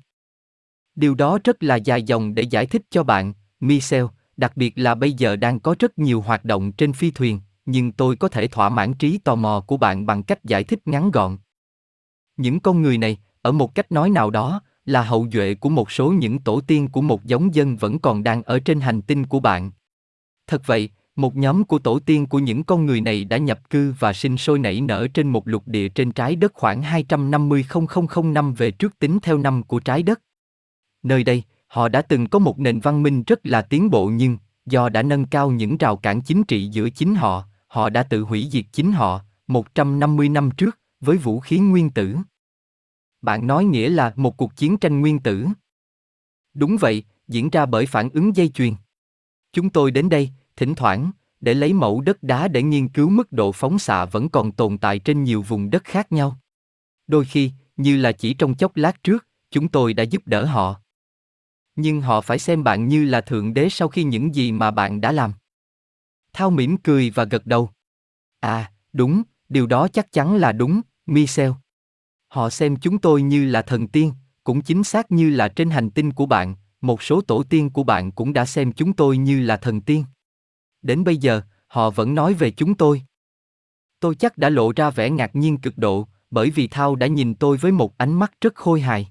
[0.95, 4.05] Điều đó rất là dài dòng để giải thích cho bạn, Michel,
[4.37, 7.91] đặc biệt là bây giờ đang có rất nhiều hoạt động trên phi thuyền, nhưng
[7.91, 11.11] tôi có thể thỏa mãn trí tò mò của bạn bằng cách giải thích ngắn
[11.11, 11.37] gọn.
[12.37, 15.91] Những con người này, ở một cách nói nào đó, là hậu duệ của một
[15.91, 19.25] số những tổ tiên của một giống dân vẫn còn đang ở trên hành tinh
[19.25, 19.71] của bạn.
[20.47, 23.93] Thật vậy, một nhóm của tổ tiên của những con người này đã nhập cư
[23.99, 28.53] và sinh sôi nảy nở trên một lục địa trên trái đất khoảng 250.000 năm
[28.53, 30.21] về trước tính theo năm của trái đất.
[31.03, 34.37] Nơi đây, họ đã từng có một nền văn minh rất là tiến bộ nhưng,
[34.65, 38.21] do đã nâng cao những rào cản chính trị giữa chính họ, họ đã tự
[38.21, 42.15] hủy diệt chính họ, 150 năm trước, với vũ khí nguyên tử.
[43.21, 45.47] Bạn nói nghĩa là một cuộc chiến tranh nguyên tử.
[46.53, 48.73] Đúng vậy, diễn ra bởi phản ứng dây chuyền.
[49.53, 53.31] Chúng tôi đến đây, thỉnh thoảng, để lấy mẫu đất đá để nghiên cứu mức
[53.31, 56.37] độ phóng xạ vẫn còn tồn tại trên nhiều vùng đất khác nhau.
[57.07, 60.81] Đôi khi, như là chỉ trong chốc lát trước, chúng tôi đã giúp đỡ họ.
[61.75, 65.01] Nhưng họ phải xem bạn như là thượng đế sau khi những gì mà bạn
[65.01, 65.33] đã làm.
[66.33, 67.69] Thao mỉm cười và gật đầu.
[68.39, 71.51] À, đúng, điều đó chắc chắn là đúng, Michel.
[72.27, 75.89] Họ xem chúng tôi như là thần tiên, cũng chính xác như là trên hành
[75.89, 79.41] tinh của bạn, một số tổ tiên của bạn cũng đã xem chúng tôi như
[79.41, 80.05] là thần tiên.
[80.81, 83.03] Đến bây giờ, họ vẫn nói về chúng tôi.
[83.99, 87.35] Tôi chắc đã lộ ra vẻ ngạc nhiên cực độ, bởi vì Thao đã nhìn
[87.35, 89.07] tôi với một ánh mắt rất khôi hài.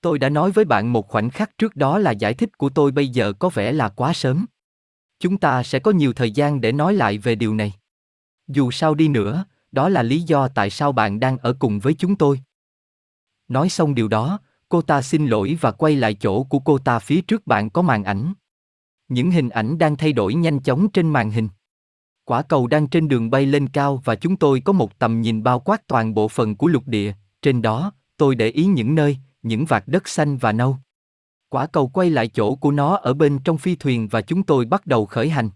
[0.00, 2.90] Tôi đã nói với bạn một khoảnh khắc trước đó là giải thích của tôi
[2.90, 4.46] bây giờ có vẻ là quá sớm.
[5.20, 7.72] Chúng ta sẽ có nhiều thời gian để nói lại về điều này.
[8.48, 11.94] Dù sao đi nữa, đó là lý do tại sao bạn đang ở cùng với
[11.94, 12.40] chúng tôi.
[13.48, 16.98] Nói xong điều đó, cô ta xin lỗi và quay lại chỗ của cô ta
[16.98, 18.32] phía trước bạn có màn ảnh.
[19.08, 21.48] Những hình ảnh đang thay đổi nhanh chóng trên màn hình.
[22.24, 25.42] Quả cầu đang trên đường bay lên cao và chúng tôi có một tầm nhìn
[25.42, 29.18] bao quát toàn bộ phần của lục địa, trên đó, tôi để ý những nơi,
[29.42, 30.76] những vạt đất xanh và nâu.
[31.48, 34.64] Quả cầu quay lại chỗ của nó ở bên trong phi thuyền và chúng tôi
[34.64, 35.50] bắt đầu khởi hành.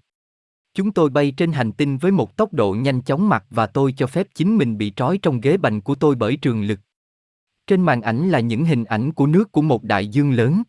[0.75, 3.95] Chúng tôi bay trên hành tinh với một tốc độ nhanh chóng mặt và tôi
[3.97, 6.81] cho phép chính mình bị trói trong ghế bành của tôi bởi trường lực.
[7.67, 10.63] Trên màn ảnh là những hình ảnh của nước của một đại dương lớn.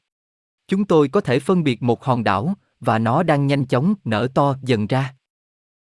[0.67, 4.27] Chúng tôi có thể phân biệt một hòn đảo, và nó đang nhanh chóng nở
[4.33, 5.15] to dần ra.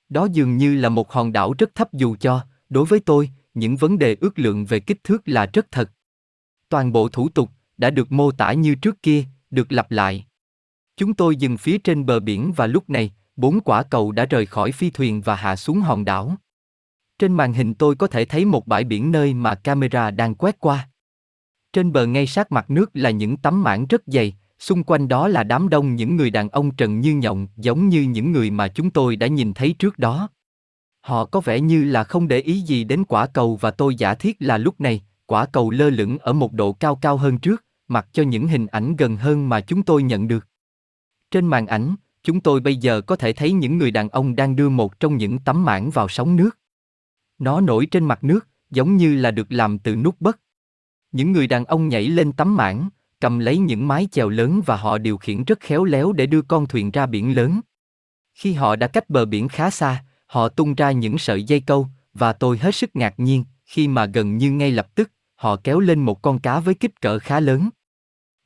[0.08, 3.76] Đó dường như là một hòn đảo rất thấp dù cho, đối với tôi, những
[3.76, 5.90] vấn đề ước lượng về kích thước là rất thật.
[6.68, 10.26] Toàn bộ thủ tục đã được mô tả như trước kia, được lặp lại.
[10.96, 14.46] Chúng tôi dừng phía trên bờ biển và lúc này, bốn quả cầu đã rời
[14.46, 16.36] khỏi phi thuyền và hạ xuống hòn đảo.
[17.18, 20.60] Trên màn hình tôi có thể thấy một bãi biển nơi mà camera đang quét
[20.60, 20.88] qua.
[21.72, 25.28] Trên bờ ngay sát mặt nước là những tấm mảng rất dày, xung quanh đó
[25.28, 28.68] là đám đông những người đàn ông trần như nhộng giống như những người mà
[28.68, 30.28] chúng tôi đã nhìn thấy trước đó.
[31.00, 34.14] Họ có vẻ như là không để ý gì đến quả cầu và tôi giả
[34.14, 37.64] thiết là lúc này, quả cầu lơ lửng ở một độ cao cao hơn trước,
[37.88, 40.48] mặc cho những hình ảnh gần hơn mà chúng tôi nhận được.
[41.30, 44.56] Trên màn ảnh, chúng tôi bây giờ có thể thấy những người đàn ông đang
[44.56, 46.58] đưa một trong những tấm mảng vào sóng nước.
[47.38, 50.38] Nó nổi trên mặt nước, giống như là được làm từ nút bất.
[51.12, 52.88] Những người đàn ông nhảy lên tấm mảng,
[53.20, 56.42] cầm lấy những mái chèo lớn và họ điều khiển rất khéo léo để đưa
[56.42, 57.60] con thuyền ra biển lớn.
[58.34, 61.86] Khi họ đã cách bờ biển khá xa, họ tung ra những sợi dây câu,
[62.14, 65.10] và tôi hết sức ngạc nhiên, khi mà gần như ngay lập tức,
[65.42, 67.68] họ kéo lên một con cá với kích cỡ khá lớn.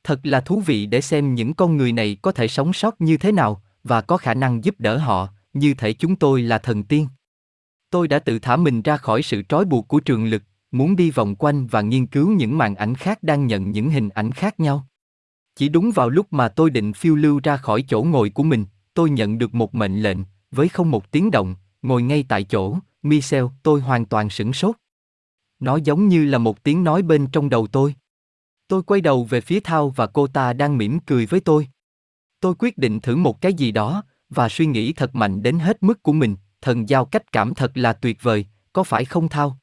[0.03, 3.17] Thật là thú vị để xem những con người này có thể sống sót như
[3.17, 6.83] thế nào, và có khả năng giúp đỡ họ, như thể chúng tôi là thần
[6.83, 7.07] tiên.
[7.89, 11.11] Tôi đã tự thả mình ra khỏi sự trói buộc của trường lực, muốn đi
[11.11, 14.59] vòng quanh và nghiên cứu những màn ảnh khác đang nhận những hình ảnh khác
[14.59, 14.87] nhau.
[15.55, 18.65] Chỉ đúng vào lúc mà tôi định phiêu lưu ra khỏi chỗ ngồi của mình,
[18.93, 20.17] tôi nhận được một mệnh lệnh,
[20.51, 24.75] với không một tiếng động, ngồi ngay tại chỗ, Michel, tôi hoàn toàn sửng sốt.
[25.59, 27.95] Nó giống như là một tiếng nói bên trong đầu tôi.
[28.67, 31.67] Tôi quay đầu về phía Thao và cô ta đang mỉm cười với tôi.
[32.39, 35.83] Tôi quyết định thử một cái gì đó, và suy nghĩ thật mạnh đến hết
[35.83, 39.59] mức của mình, thần giao cách cảm thật là tuyệt vời, có phải không Thao?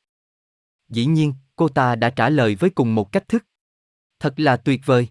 [0.88, 3.44] Dĩ nhiên, cô ta đã trả lời với cùng một cách thức.
[4.20, 5.08] Thật là tuyệt vời.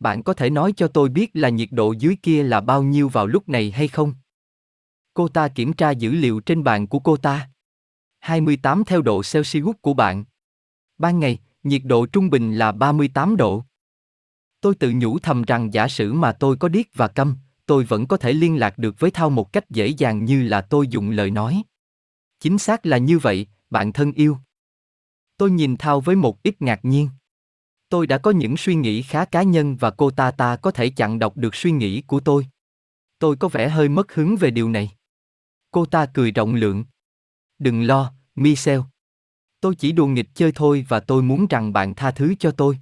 [0.00, 3.08] Bạn có thể nói cho tôi biết là nhiệt độ dưới kia là bao nhiêu
[3.08, 4.14] vào lúc này hay không?
[5.14, 7.48] Cô ta kiểm tra dữ liệu trên bàn của cô ta.
[8.22, 10.24] 28 theo độ Celsius của bạn.
[10.98, 13.64] Ban ngày, nhiệt độ trung bình là 38 độ.
[14.60, 18.06] Tôi tự nhủ thầm rằng giả sử mà tôi có điếc và câm, tôi vẫn
[18.06, 21.10] có thể liên lạc được với Thao một cách dễ dàng như là tôi dùng
[21.10, 21.62] lời nói.
[22.40, 24.38] Chính xác là như vậy, bạn thân yêu.
[25.36, 27.08] Tôi nhìn Thao với một ít ngạc nhiên.
[27.88, 30.90] Tôi đã có những suy nghĩ khá cá nhân và cô ta ta có thể
[30.90, 32.46] chặn đọc được suy nghĩ của tôi.
[33.18, 34.90] Tôi có vẻ hơi mất hứng về điều này.
[35.70, 36.84] Cô ta cười rộng lượng.
[37.62, 38.80] Đừng lo, Michel.
[39.60, 42.78] Tôi chỉ đùa nghịch chơi thôi và tôi muốn rằng bạn tha thứ cho tôi.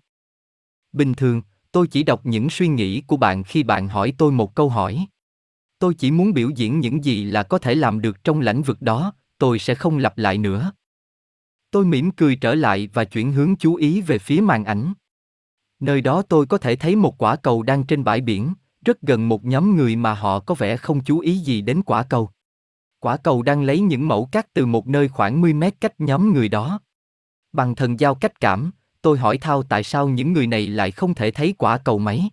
[0.93, 4.55] Bình thường, tôi chỉ đọc những suy nghĩ của bạn khi bạn hỏi tôi một
[4.55, 5.07] câu hỏi.
[5.79, 8.83] Tôi chỉ muốn biểu diễn những gì là có thể làm được trong lĩnh vực
[8.83, 10.73] đó, tôi sẽ không lặp lại nữa.
[11.71, 14.93] Tôi mỉm cười trở lại và chuyển hướng chú ý về phía màn ảnh.
[15.81, 19.29] Nơi đó tôi có thể thấy một quả cầu đang trên bãi biển, rất gần
[19.29, 22.31] một nhóm người mà họ có vẻ không chú ý gì đến quả cầu.
[23.01, 26.33] Quả cầu đang lấy những mẫu cát từ một nơi khoảng 10 mét cách nhóm
[26.33, 26.81] người đó.
[27.53, 28.71] Bằng thần giao cách cảm,
[29.03, 32.31] tôi hỏi Thao tại sao những người này lại không thể thấy quả cầu máy.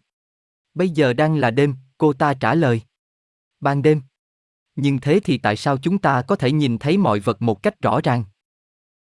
[0.73, 2.81] Bây giờ đang là đêm, cô ta trả lời.
[3.59, 4.01] Ban đêm.
[4.75, 7.81] Nhưng thế thì tại sao chúng ta có thể nhìn thấy mọi vật một cách
[7.81, 8.23] rõ ràng?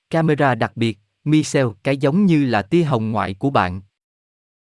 [0.09, 3.81] Camera đặc biệt, Michel, cái giống như là tia hồng ngoại của bạn.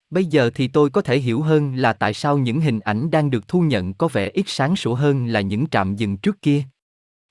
[0.09, 3.29] Bây giờ thì tôi có thể hiểu hơn là tại sao những hình ảnh đang
[3.29, 6.63] được thu nhận có vẻ ít sáng sủa hơn là những trạm dừng trước kia.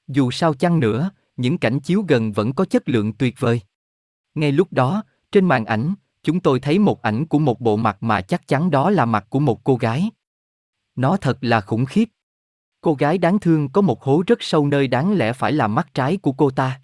[0.09, 3.61] Dù sao chăng nữa, những cảnh chiếu gần vẫn có chất lượng tuyệt vời.
[4.35, 7.97] Ngay lúc đó, trên màn ảnh, chúng tôi thấy một ảnh của một bộ mặt
[8.01, 10.11] mà chắc chắn đó là mặt của một cô gái.
[10.97, 12.09] Nó thật là khủng khiếp.
[12.81, 15.95] Cô gái đáng thương có một hố rất sâu nơi đáng lẽ phải là mắt
[15.95, 16.81] trái của cô ta.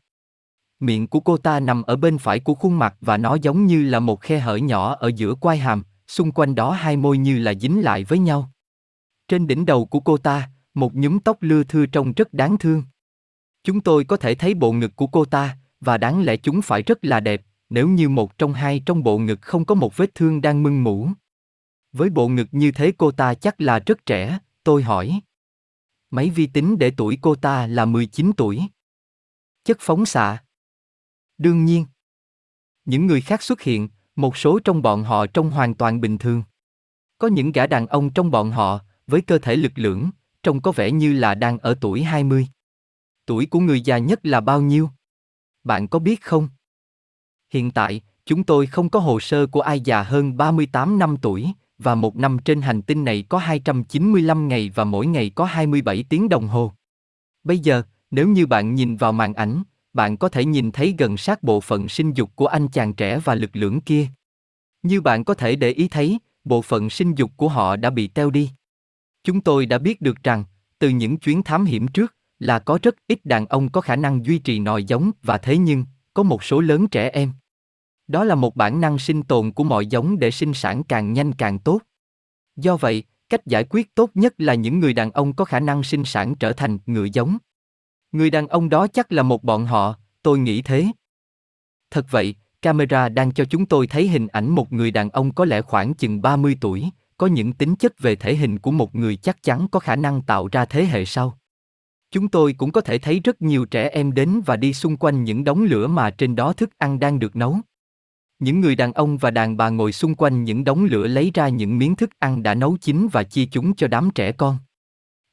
[0.81, 3.83] Miệng của cô ta nằm ở bên phải của khuôn mặt và nó giống như
[3.83, 7.39] là một khe hở nhỏ ở giữa quai hàm, xung quanh đó hai môi như
[7.39, 8.51] là dính lại với nhau.
[9.29, 12.83] Trên đỉnh đầu của cô ta, một nhúm tóc lưa thưa trông rất đáng thương.
[13.65, 16.83] Chúng tôi có thể thấy bộ ngực của cô ta, và đáng lẽ chúng phải
[16.83, 20.15] rất là đẹp, nếu như một trong hai trong bộ ngực không có một vết
[20.15, 21.09] thương đang mưng mủ.
[21.93, 25.21] Với bộ ngực như thế cô ta chắc là rất trẻ, tôi hỏi.
[26.11, 28.63] Máy vi tính để tuổi cô ta là 19 tuổi.
[29.65, 30.44] Chất phóng xạ.
[31.39, 31.87] Đương nhiên.
[32.85, 36.43] Những người khác xuất hiện, một số trong bọn họ trông hoàn toàn bình thường.
[37.19, 40.11] Có những gã đàn ông trong bọn họ, với cơ thể lực lưỡng,
[40.43, 42.47] trông có vẻ như là đang ở tuổi 20.
[43.27, 44.91] Tuổi của người già nhất là bao nhiêu?
[45.65, 46.49] Bạn có biết không?
[47.51, 51.53] Hiện tại, chúng tôi không có hồ sơ của ai già hơn 38 năm tuổi,
[51.79, 56.05] và một năm trên hành tinh này có 295 ngày và mỗi ngày có 27
[56.09, 56.73] tiếng đồng hồ.
[57.45, 59.63] Bây giờ, nếu như bạn nhìn vào màn ảnh,
[59.95, 63.19] bạn có thể nhìn thấy gần sát bộ phận sinh dục của anh chàng trẻ
[63.25, 64.07] và lực lưỡng kia.
[64.83, 68.09] Như bạn có thể để ý thấy, bộ phận sinh dục của họ đã bị
[68.09, 68.51] teo đi.
[69.25, 70.45] Chúng tôi đã biết được rằng,
[70.79, 74.25] từ những chuyến thám hiểm trước, là có rất ít đàn ông có khả năng
[74.25, 77.33] duy trì nòi giống và thế nhưng, có một số lớn trẻ em.
[78.07, 81.33] Đó là một bản năng sinh tồn của mọi giống để sinh sản càng nhanh
[81.33, 81.81] càng tốt.
[82.57, 85.83] Do vậy, cách giải quyết tốt nhất là những người đàn ông có khả năng
[85.83, 87.39] sinh sản trở thành ngựa giống.
[88.15, 90.87] Người đàn ông đó chắc là một bọn họ, tôi nghĩ thế.
[91.91, 95.45] Thật vậy, camera đang cho chúng tôi thấy hình ảnh một người đàn ông có
[95.45, 99.17] lẽ khoảng chừng 30 tuổi, có những tính chất về thể hình của một người
[99.17, 101.39] chắc chắn có khả năng tạo ra thế hệ sau.
[102.11, 105.25] Chúng tôi cũng có thể thấy rất nhiều trẻ em đến và đi xung quanh
[105.25, 107.59] những đống lửa mà trên đó thức ăn đang được nấu.
[108.39, 111.49] Những người đàn ông và đàn bà ngồi xung quanh những đống lửa lấy ra
[111.49, 114.59] những miếng thức ăn đã nấu chín và chia chúng cho đám trẻ con.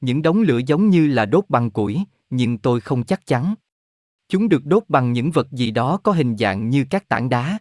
[0.02, 3.56] Những đống lửa giống như là đốt bằng củi, nhưng tôi không chắc chắn.
[4.30, 7.60] Chúng được đốt bằng những vật gì đó có hình dạng như các tảng đá.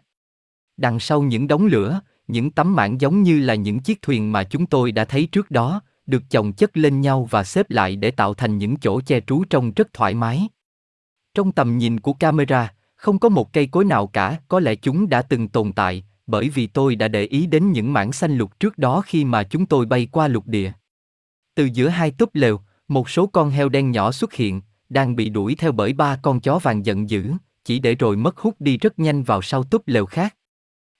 [0.77, 4.45] Đằng sau những đống lửa, những tấm mảng giống như là những chiếc thuyền mà
[4.45, 8.11] chúng tôi đã thấy trước đó, được chồng chất lên nhau và xếp lại để
[8.11, 10.49] tạo thành những chỗ che trú trông rất thoải mái.
[11.35, 15.09] Trong tầm nhìn của camera, không có một cây cối nào cả, có lẽ chúng
[15.09, 18.61] đã từng tồn tại, bởi vì tôi đã để ý đến những mảng xanh lục
[18.61, 20.73] trước đó khi mà chúng tôi bay qua lục địa.
[21.55, 25.29] Từ giữa hai túp lều, một số con heo đen nhỏ xuất hiện, đang bị
[25.29, 27.33] đuổi theo bởi ba con chó vàng giận dữ,
[27.65, 30.37] chỉ để rồi mất hút đi rất nhanh vào sau túp lều khác.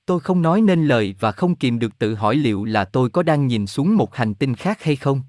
[0.07, 3.23] Tôi không nói nên lời và không kìm được tự hỏi liệu là tôi có
[3.23, 5.23] đang nhìn xuống một hành tinh khác hay không.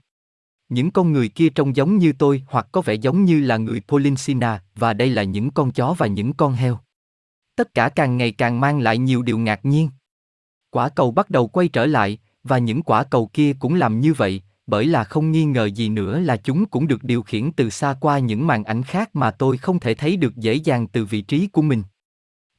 [0.69, 3.82] Những con người kia trông giống như tôi hoặc có vẻ giống như là người
[3.88, 6.80] Polinsina và đây là những con chó và những con heo.
[7.56, 9.89] Tất cả càng ngày càng mang lại nhiều điều ngạc nhiên.
[10.69, 14.13] Quả cầu bắt đầu quay trở lại, và những quả cầu kia cũng làm như
[14.13, 17.69] vậy, bởi là không nghi ngờ gì nữa là chúng cũng được điều khiển từ
[17.69, 21.05] xa qua những màn ảnh khác mà tôi không thể thấy được dễ dàng từ
[21.05, 21.84] vị trí của mình.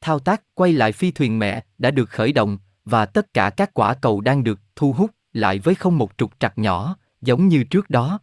[0.01, 3.75] Thao tác quay lại phi thuyền mẹ đã được khởi động và tất cả các
[3.75, 7.65] quả cầu đang được thu hút lại với không một trục trặc nhỏ, giống như
[7.65, 8.19] trước đó.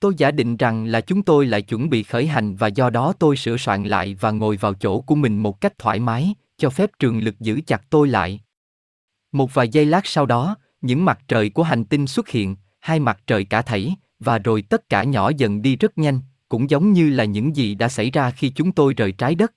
[0.00, 3.12] Tôi giả định rằng là chúng tôi lại chuẩn bị khởi hành và do đó
[3.18, 6.70] tôi sửa soạn lại và ngồi vào chỗ của mình một cách thoải mái, cho
[6.70, 8.40] phép trường lực giữ chặt tôi lại.
[9.32, 13.00] Một vài giây lát sau đó, những mặt trời của hành tinh xuất hiện, hai
[13.00, 16.92] mặt trời cả thảy, và rồi tất cả nhỏ dần đi rất nhanh, cũng giống
[16.92, 19.52] như là những gì đã xảy ra khi chúng tôi rời trái đất.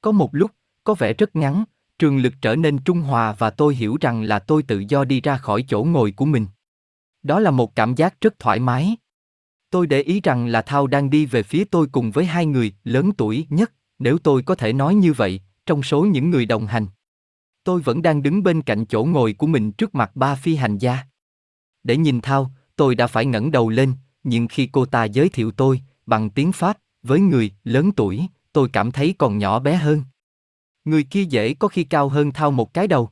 [0.00, 0.50] Có một lúc,
[0.84, 1.64] có vẻ rất ngắn,
[1.98, 5.20] trường lực trở nên trung hòa và tôi hiểu rằng là tôi tự do đi
[5.20, 6.46] ra khỏi chỗ ngồi của mình.
[7.22, 8.96] Đó là một cảm giác rất thoải mái.
[9.70, 12.72] Tôi để ý rằng là Thao đang đi về phía tôi cùng với hai người
[12.84, 16.66] lớn tuổi nhất, nếu tôi có thể nói như vậy, trong số những người đồng
[16.66, 16.86] hành.
[17.64, 20.78] Tôi vẫn đang đứng bên cạnh chỗ ngồi của mình trước mặt ba phi hành
[20.78, 21.11] gia.
[21.84, 23.92] Để nhìn Thao, tôi đã phải ngẩng đầu lên,
[24.24, 28.68] nhưng khi cô ta giới thiệu tôi, bằng tiếng Pháp, với người lớn tuổi, tôi
[28.72, 30.02] cảm thấy còn nhỏ bé hơn.
[30.84, 33.10] Người kia dễ có khi cao hơn Thao một cái đầu.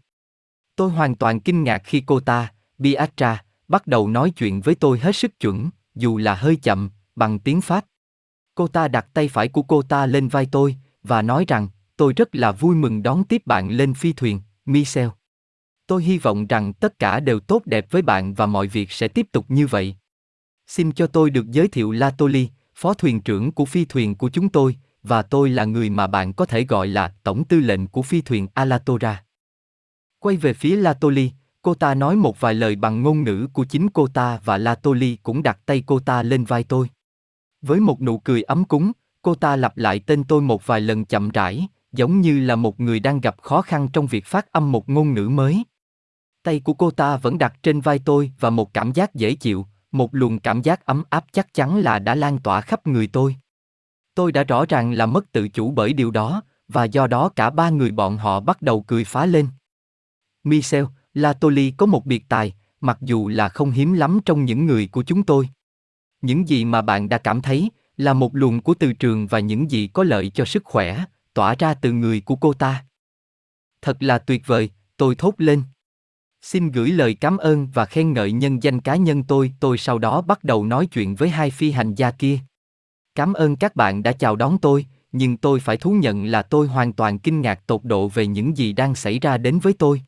[0.77, 4.99] Tôi hoàn toàn kinh ngạc khi cô ta, Biatra, bắt đầu nói chuyện với tôi
[4.99, 7.85] hết sức chuẩn, dù là hơi chậm, bằng tiếng Pháp.
[8.55, 12.13] Cô ta đặt tay phải của cô ta lên vai tôi, và nói rằng, tôi
[12.13, 15.09] rất là vui mừng đón tiếp bạn lên phi thuyền, Michel.
[15.91, 19.09] Tôi hy vọng rằng tất cả đều tốt đẹp với bạn và mọi việc sẽ
[19.09, 19.97] tiếp tục như vậy.
[20.67, 24.49] Xin cho tôi được giới thiệu Latoli, phó thuyền trưởng của phi thuyền của chúng
[24.49, 28.03] tôi, và tôi là người mà bạn có thể gọi là tổng tư lệnh của
[28.03, 29.25] phi thuyền Alatora.
[30.19, 31.31] Quay về phía Latoli,
[31.63, 35.17] cô ta nói một vài lời bằng ngôn ngữ của chính cô ta và Latoli
[35.23, 36.89] cũng đặt tay cô ta lên vai tôi.
[37.63, 41.05] Với một nụ cười ấm cúng, cô ta lặp lại tên tôi một vài lần
[41.05, 44.73] chậm rãi, giống như là một người đang gặp khó khăn trong việc phát âm
[44.73, 45.65] một ngôn ngữ mới.
[46.43, 49.67] Tay của cô ta vẫn đặt trên vai tôi và một cảm giác dễ chịu,
[49.93, 53.37] một luồng cảm giác ấm áp chắc chắn là đã lan tỏa khắp người tôi.
[54.15, 57.51] Tôi đã rõ ràng là mất tự chủ bởi điều đó, và do đó cả
[57.51, 59.49] ba người bọn họ bắt đầu cười phá lên.
[60.45, 64.87] Michel, Latoli có một biệt tài, mặc dù là không hiếm lắm trong những người
[64.87, 65.49] của chúng tôi.
[66.23, 69.71] Những gì mà bạn đã cảm thấy là một luồng của từ trường và những
[69.71, 72.85] gì có lợi cho sức khỏe, tỏa ra từ người của cô ta.
[73.83, 75.63] Thật là tuyệt vời, tôi thốt lên.
[76.43, 79.99] Xin gửi lời cảm ơn và khen ngợi nhân danh cá nhân tôi, tôi sau
[79.99, 82.39] đó bắt đầu nói chuyện với hai phi hành gia kia.
[83.15, 86.67] Cảm ơn các bạn đã chào đón tôi, nhưng tôi phải thú nhận là tôi
[86.67, 90.03] hoàn toàn kinh ngạc tột độ về những gì đang xảy ra đến với tôi.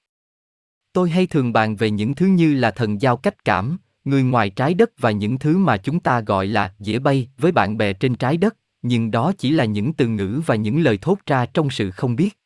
[0.93, 4.51] Tôi hay thường bàn về những thứ như là thần giao cách cảm, người ngoài
[4.51, 7.93] trái đất và những thứ mà chúng ta gọi là dễ bay với bạn bè
[7.93, 11.47] trên trái đất, nhưng đó chỉ là những từ ngữ và những lời thốt ra
[11.47, 12.39] trong sự không biết.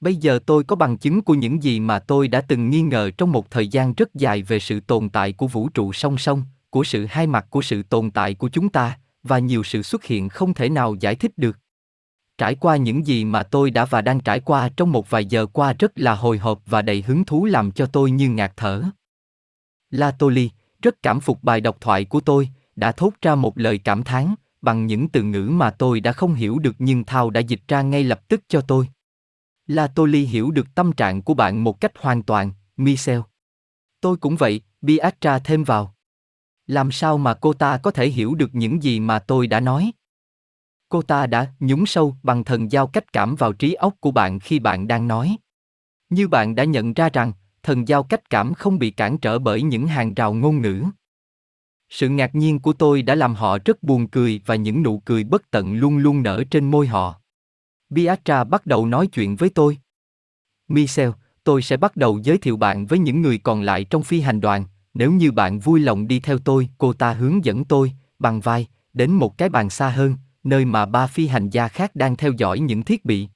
[0.00, 3.10] Bây giờ tôi có bằng chứng của những gì mà tôi đã từng nghi ngờ
[3.18, 6.42] trong một thời gian rất dài về sự tồn tại của vũ trụ song song,
[6.70, 10.04] của sự hai mặt của sự tồn tại của chúng ta, và nhiều sự xuất
[10.04, 11.58] hiện không thể nào giải thích được.
[12.38, 15.46] Trải qua những gì mà tôi đã và đang trải qua trong một vài giờ
[15.46, 18.82] qua rất là hồi hộp và đầy hứng thú làm cho tôi như ngạt thở.
[19.90, 20.50] La Toli,
[20.82, 24.34] rất cảm phục bài độc thoại của tôi, đã thốt ra một lời cảm thán
[24.62, 27.82] bằng những từ ngữ mà tôi đã không hiểu được nhưng Thao đã dịch ra
[27.82, 28.88] ngay lập tức cho tôi.
[29.66, 33.20] La ly hiểu được tâm trạng của bạn một cách hoàn toàn, Michel.
[34.00, 35.94] Tôi cũng vậy, Biatra thêm vào.
[36.66, 39.92] Làm sao mà cô ta có thể hiểu được những gì mà tôi đã nói?
[40.88, 44.40] Cô ta đã nhúng sâu bằng thần giao cách cảm vào trí óc của bạn
[44.40, 45.36] khi bạn đang nói.
[46.10, 49.62] Như bạn đã nhận ra rằng, thần giao cách cảm không bị cản trở bởi
[49.62, 50.84] những hàng rào ngôn ngữ.
[51.88, 55.24] Sự ngạc nhiên của tôi đã làm họ rất buồn cười và những nụ cười
[55.24, 57.20] bất tận luôn luôn nở trên môi họ.
[57.90, 59.78] Biatra bắt đầu nói chuyện với tôi.
[60.68, 61.10] Michel,
[61.44, 64.40] tôi sẽ bắt đầu giới thiệu bạn với những người còn lại trong phi hành
[64.40, 68.40] đoàn, nếu như bạn vui lòng đi theo tôi, cô ta hướng dẫn tôi, bằng
[68.40, 72.16] vai, đến một cái bàn xa hơn, nơi mà ba phi hành gia khác đang
[72.16, 73.28] theo dõi những thiết bị.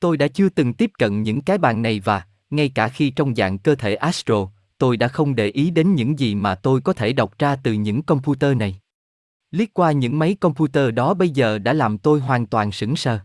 [0.00, 3.34] Tôi đã chưa từng tiếp cận những cái bàn này và, ngay cả khi trong
[3.34, 6.92] dạng cơ thể Astro, tôi đã không để ý đến những gì mà tôi có
[6.92, 8.80] thể đọc ra từ những computer này.
[9.50, 13.18] Liếc qua những máy computer đó bây giờ đã làm tôi hoàn toàn sững sờ.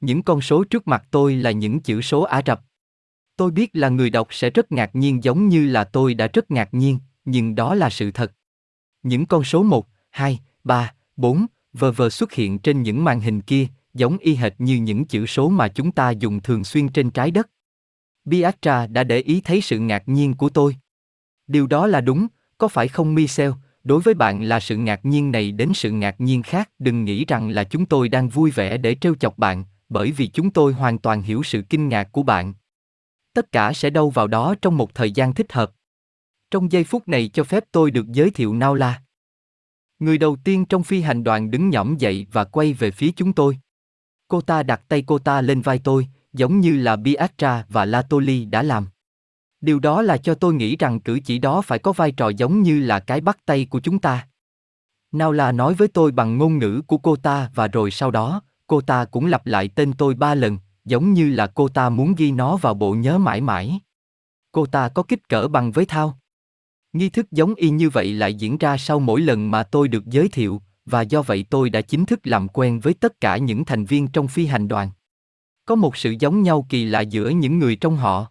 [0.00, 2.60] Những con số trước mặt tôi là những chữ số Ả Rập.
[3.36, 6.50] Tôi biết là người đọc sẽ rất ngạc nhiên giống như là tôi đã rất
[6.50, 8.32] ngạc nhiên, nhưng đó là sự thật.
[9.02, 13.40] Những con số 1, 2, 3, 4, vờ vờ xuất hiện trên những màn hình
[13.40, 17.10] kia, giống y hệt như những chữ số mà chúng ta dùng thường xuyên trên
[17.10, 17.50] trái đất.
[18.24, 20.76] Biatra đã để ý thấy sự ngạc nhiên của tôi.
[21.46, 22.26] Điều đó là đúng,
[22.58, 23.50] có phải không Michel?
[23.84, 27.24] Đối với bạn là sự ngạc nhiên này đến sự ngạc nhiên khác, đừng nghĩ
[27.24, 30.72] rằng là chúng tôi đang vui vẻ để trêu chọc bạn, bởi vì chúng tôi
[30.72, 32.54] hoàn toàn hiểu sự kinh ngạc của bạn.
[33.34, 35.72] Tất cả sẽ đâu vào đó trong một thời gian thích hợp.
[36.50, 39.02] Trong giây phút này cho phép tôi được giới thiệu Naula.
[39.98, 43.32] Người đầu tiên trong phi hành đoàn đứng nhõm dậy và quay về phía chúng
[43.32, 43.58] tôi.
[44.28, 48.44] Cô ta đặt tay cô ta lên vai tôi, giống như là Biatra và Latoli
[48.44, 48.86] đã làm.
[49.60, 52.62] Điều đó là cho tôi nghĩ rằng cử chỉ đó phải có vai trò giống
[52.62, 54.28] như là cái bắt tay của chúng ta.
[55.12, 58.80] Naula nói với tôi bằng ngôn ngữ của cô ta và rồi sau đó, cô
[58.80, 62.32] ta cũng lặp lại tên tôi ba lần, giống như là cô ta muốn ghi
[62.32, 63.80] nó vào bộ nhớ mãi mãi.
[64.52, 66.18] Cô ta có kích cỡ bằng với thao.
[66.92, 70.06] Nghi thức giống y như vậy lại diễn ra sau mỗi lần mà tôi được
[70.06, 73.64] giới thiệu, và do vậy tôi đã chính thức làm quen với tất cả những
[73.64, 74.90] thành viên trong phi hành đoàn.
[75.64, 78.26] Có một sự giống nhau kỳ lạ giữa những người trong họ.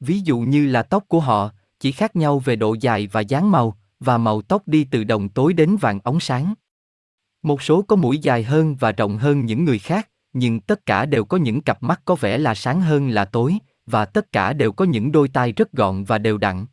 [0.00, 1.50] Ví dụ như là tóc của họ,
[1.80, 5.28] chỉ khác nhau về độ dài và dáng màu, và màu tóc đi từ đồng
[5.28, 6.54] tối đến vàng óng sáng.
[7.42, 11.06] Một số có mũi dài hơn và rộng hơn những người khác, nhưng tất cả
[11.06, 14.52] đều có những cặp mắt có vẻ là sáng hơn là tối, và tất cả
[14.52, 16.66] đều có những đôi tai rất gọn và đều đặn.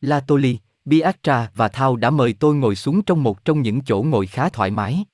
[0.00, 4.26] Latoli, Biatra và Thao đã mời tôi ngồi xuống trong một trong những chỗ ngồi
[4.26, 5.04] khá thoải mái.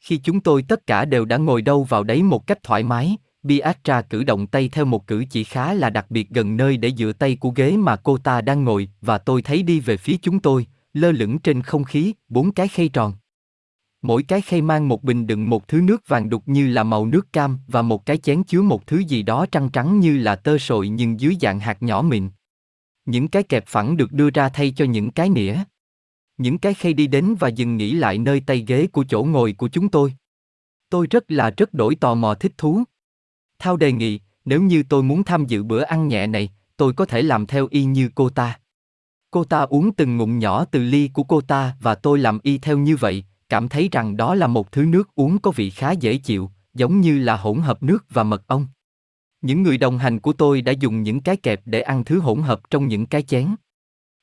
[0.00, 3.16] Khi chúng tôi tất cả đều đã ngồi đâu vào đấy một cách thoải mái,
[3.42, 6.92] Biatra cử động tay theo một cử chỉ khá là đặc biệt gần nơi để
[6.96, 10.16] dựa tay của ghế mà cô ta đang ngồi và tôi thấy đi về phía
[10.22, 13.12] chúng tôi, lơ lửng trên không khí, bốn cái khay tròn.
[14.02, 17.06] Mỗi cái khay mang một bình đựng một thứ nước vàng đục như là màu
[17.06, 20.36] nước cam và một cái chén chứa một thứ gì đó trắng trắng như là
[20.36, 22.28] tơ sội nhưng dưới dạng hạt nhỏ mịn.
[23.04, 25.58] Những cái kẹp phẳng được đưa ra thay cho những cái nĩa.
[26.38, 29.52] Những cái khay đi đến và dừng nghỉ lại nơi tay ghế của chỗ ngồi
[29.52, 30.14] của chúng tôi.
[30.90, 32.82] Tôi rất là rất đổi tò mò thích thú.
[33.58, 37.04] Thao đề nghị, nếu như tôi muốn tham dự bữa ăn nhẹ này, tôi có
[37.04, 38.58] thể làm theo y như cô ta.
[39.30, 42.58] Cô ta uống từng ngụm nhỏ từ ly của cô ta và tôi làm y
[42.58, 45.92] theo như vậy, cảm thấy rằng đó là một thứ nước uống có vị khá
[45.92, 48.66] dễ chịu, giống như là hỗn hợp nước và mật ong.
[49.40, 52.42] Những người đồng hành của tôi đã dùng những cái kẹp để ăn thứ hỗn
[52.42, 53.54] hợp trong những cái chén.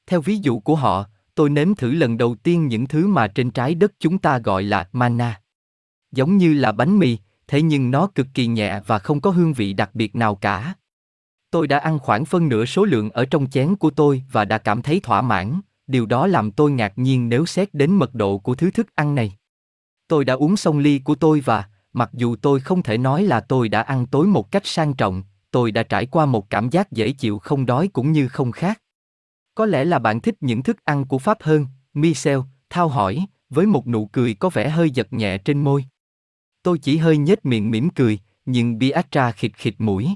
[0.07, 3.51] Theo ví dụ của họ, tôi nếm thử lần đầu tiên những thứ mà trên
[3.51, 5.41] trái đất chúng ta gọi là mana.
[6.11, 9.53] Giống như là bánh mì, thế nhưng nó cực kỳ nhẹ và không có hương
[9.53, 10.73] vị đặc biệt nào cả.
[11.51, 14.57] Tôi đã ăn khoảng phân nửa số lượng ở trong chén của tôi và đã
[14.57, 18.37] cảm thấy thỏa mãn, điều đó làm tôi ngạc nhiên nếu xét đến mật độ
[18.37, 19.37] của thứ thức ăn này.
[20.07, 23.39] Tôi đã uống xong ly của tôi và, mặc dù tôi không thể nói là
[23.39, 26.91] tôi đã ăn tối một cách sang trọng, tôi đã trải qua một cảm giác
[26.91, 28.81] dễ chịu không đói cũng như không khác.
[29.55, 33.65] Có lẽ là bạn thích những thức ăn của Pháp hơn, Michel, thao hỏi, với
[33.65, 35.85] một nụ cười có vẻ hơi giật nhẹ trên môi.
[36.63, 40.09] Tôi chỉ hơi nhếch miệng mỉm cười, nhưng Biatra khịt khịt mũi.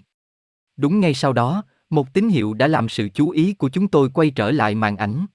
[0.78, 4.10] Đúng ngay sau đó, một tín hiệu đã làm sự chú ý của chúng tôi
[4.10, 5.26] quay trở lại màn ảnh.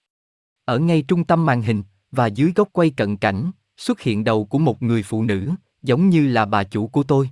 [0.67, 4.45] Ở ngay trung tâm màn hình, và dưới góc quay cận cảnh, xuất hiện đầu
[4.45, 5.51] của một người phụ nữ,
[5.83, 7.31] giống như là bà chủ của tôi.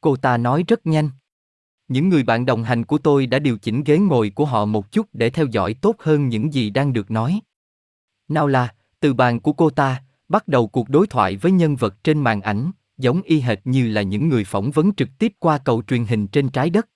[0.00, 1.10] Cô ta nói rất nhanh.
[1.88, 4.92] Những người bạn đồng hành của tôi đã điều chỉnh ghế ngồi của họ một
[4.92, 7.40] chút để theo dõi tốt hơn những gì đang được nói.
[8.28, 12.04] Nào là, từ bàn của cô ta, bắt đầu cuộc đối thoại với nhân vật
[12.04, 15.58] trên màn ảnh, giống y hệt như là những người phỏng vấn trực tiếp qua
[15.58, 16.88] cầu truyền hình trên trái đất.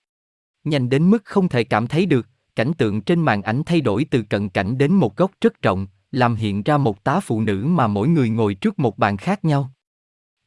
[0.63, 2.27] Nhanh đến mức không thể cảm thấy được,
[2.59, 5.87] cảnh tượng trên màn ảnh thay đổi từ cận cảnh đến một góc rất rộng,
[6.11, 9.45] làm hiện ra một tá phụ nữ mà mỗi người ngồi trước một bàn khác
[9.45, 9.71] nhau.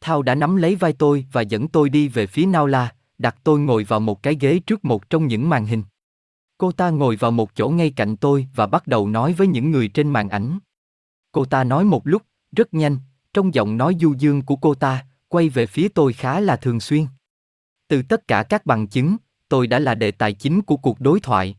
[0.01, 3.61] Thao đã nắm lấy vai tôi và dẫn tôi đi về phía Naula, đặt tôi
[3.61, 5.83] ngồi vào một cái ghế trước một trong những màn hình.
[6.59, 9.71] Cô ta ngồi vào một chỗ ngay cạnh tôi và bắt đầu nói với những
[9.71, 10.59] người trên màn ảnh.
[11.33, 12.23] Cô ta nói một lúc,
[12.57, 12.99] rất nhanh,
[13.35, 16.81] trong giọng nói du dương của cô ta, quay về phía tôi khá là thường
[16.81, 17.07] xuyên.
[17.89, 19.17] Từ tất cả các bằng chứng,
[19.49, 21.57] tôi đã là đề tài chính của cuộc đối thoại.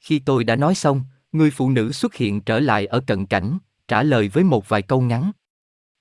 [0.00, 3.58] Khi tôi đã nói xong, người phụ nữ xuất hiện trở lại ở cận cảnh,
[3.88, 5.30] trả lời với một vài câu ngắn.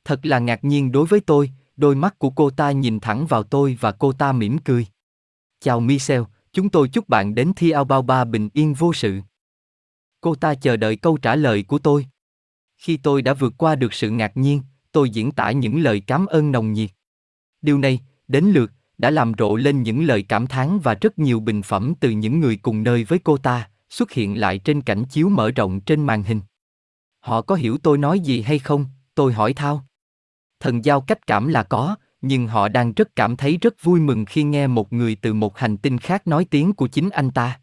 [0.06, 3.44] Thật là ngạc nhiên đối với tôi, đôi mắt của cô ta nhìn thẳng vào
[3.44, 4.88] tôi và cô ta mỉm cười.
[5.60, 6.22] Chào Michel,
[6.54, 7.74] chúng tôi chúc bạn đến thi
[8.08, 9.20] Ba bình yên vô sự.
[10.22, 12.08] Cô ta chờ đợi câu trả lời của tôi.
[12.78, 16.26] Khi tôi đã vượt qua được sự ngạc nhiên, tôi diễn tả những lời cảm
[16.26, 16.90] ơn nồng nhiệt.
[17.62, 21.40] Điều này, đến lượt, đã làm rộ lên những lời cảm thán và rất nhiều
[21.40, 25.04] bình phẩm từ những người cùng nơi với cô ta, xuất hiện lại trên cảnh
[25.06, 26.42] chiếu mở rộng trên màn hình.
[27.20, 28.86] Họ có hiểu tôi nói gì hay không?
[29.16, 29.86] Tôi hỏi thao.
[30.60, 34.26] Thần giao cách cảm là có, nhưng họ đang rất cảm thấy rất vui mừng
[34.26, 37.60] khi nghe một người từ một hành tinh khác nói tiếng của chính anh ta.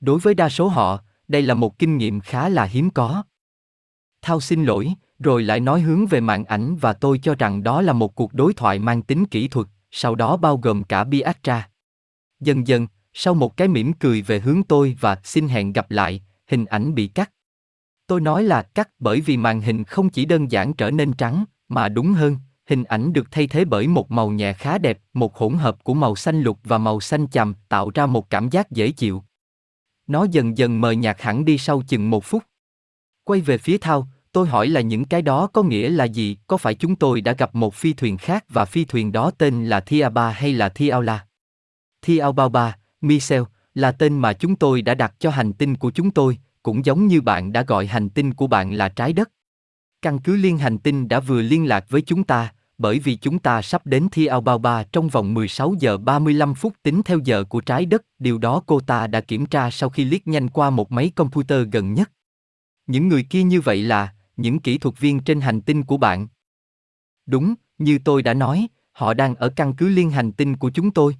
[0.00, 3.22] Đối với đa số họ, đây là một kinh nghiệm khá là hiếm có.
[4.22, 7.82] Thao xin lỗi, rồi lại nói hướng về màn ảnh và tôi cho rằng đó
[7.82, 11.68] là một cuộc đối thoại mang tính kỹ thuật, sau đó bao gồm cả Biatra.
[12.40, 12.86] Dần dần,
[13.20, 16.94] sau một cái mỉm cười về hướng tôi và xin hẹn gặp lại, hình ảnh
[16.94, 17.32] bị cắt.
[18.06, 21.44] Tôi nói là cắt bởi vì màn hình không chỉ đơn giản trở nên trắng,
[21.68, 25.36] mà đúng hơn, hình ảnh được thay thế bởi một màu nhẹ khá đẹp, một
[25.36, 28.70] hỗn hợp của màu xanh lục và màu xanh chàm tạo ra một cảm giác
[28.70, 29.22] dễ chịu.
[30.06, 32.42] Nó dần dần mờ nhạt hẳn đi sau chừng một phút.
[33.24, 36.56] Quay về phía thao, tôi hỏi là những cái đó có nghĩa là gì, có
[36.56, 39.80] phải chúng tôi đã gặp một phi thuyền khác và phi thuyền đó tên là
[39.80, 41.26] Thiaba hay là Thiaula?
[42.02, 43.42] Thiaobaba, Michel,
[43.74, 47.06] là tên mà chúng tôi đã đặt cho hành tinh của chúng tôi, cũng giống
[47.06, 49.30] như bạn đã gọi hành tinh của bạn là trái đất.
[50.02, 53.38] Căn cứ liên hành tinh đã vừa liên lạc với chúng ta, bởi vì chúng
[53.38, 57.60] ta sắp đến Thi Albaoba trong vòng 16 giờ 35 phút tính theo giờ của
[57.60, 60.92] trái đất, điều đó cô ta đã kiểm tra sau khi liếc nhanh qua một
[60.92, 62.10] máy computer gần nhất.
[62.86, 66.28] Những người kia như vậy là những kỹ thuật viên trên hành tinh của bạn.
[67.26, 70.90] Đúng, như tôi đã nói, họ đang ở căn cứ liên hành tinh của chúng
[70.90, 71.16] tôi.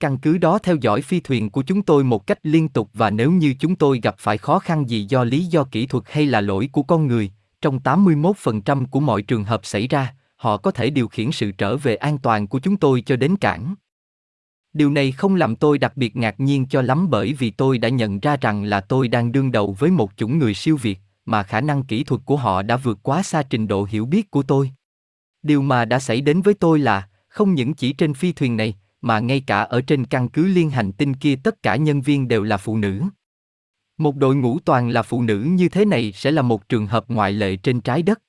[0.00, 3.10] Căn cứ đó theo dõi phi thuyền của chúng tôi một cách liên tục và
[3.10, 6.26] nếu như chúng tôi gặp phải khó khăn gì do lý do kỹ thuật hay
[6.26, 7.30] là lỗi của con người,
[7.60, 11.76] trong 81% của mọi trường hợp xảy ra, họ có thể điều khiển sự trở
[11.76, 13.74] về an toàn của chúng tôi cho đến cảng.
[14.72, 17.88] Điều này không làm tôi đặc biệt ngạc nhiên cho lắm bởi vì tôi đã
[17.88, 21.42] nhận ra rằng là tôi đang đương đầu với một chủng người siêu việt, mà
[21.42, 24.42] khả năng kỹ thuật của họ đã vượt quá xa trình độ hiểu biết của
[24.42, 24.70] tôi.
[25.42, 28.74] Điều mà đã xảy đến với tôi là, không những chỉ trên phi thuyền này,
[29.06, 32.28] mà ngay cả ở trên căn cứ liên hành tinh kia tất cả nhân viên
[32.28, 33.02] đều là phụ nữ.
[33.98, 37.04] Một đội ngũ toàn là phụ nữ như thế này sẽ là một trường hợp
[37.08, 38.22] ngoại lệ trên trái đất.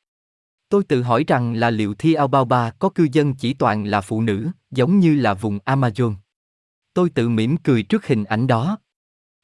[0.69, 4.21] Tôi tự hỏi rằng là liệu Thi Albaoba có cư dân chỉ toàn là phụ
[4.21, 6.15] nữ, giống như là vùng Amazon.
[6.93, 8.78] Tôi tự mỉm cười trước hình ảnh đó.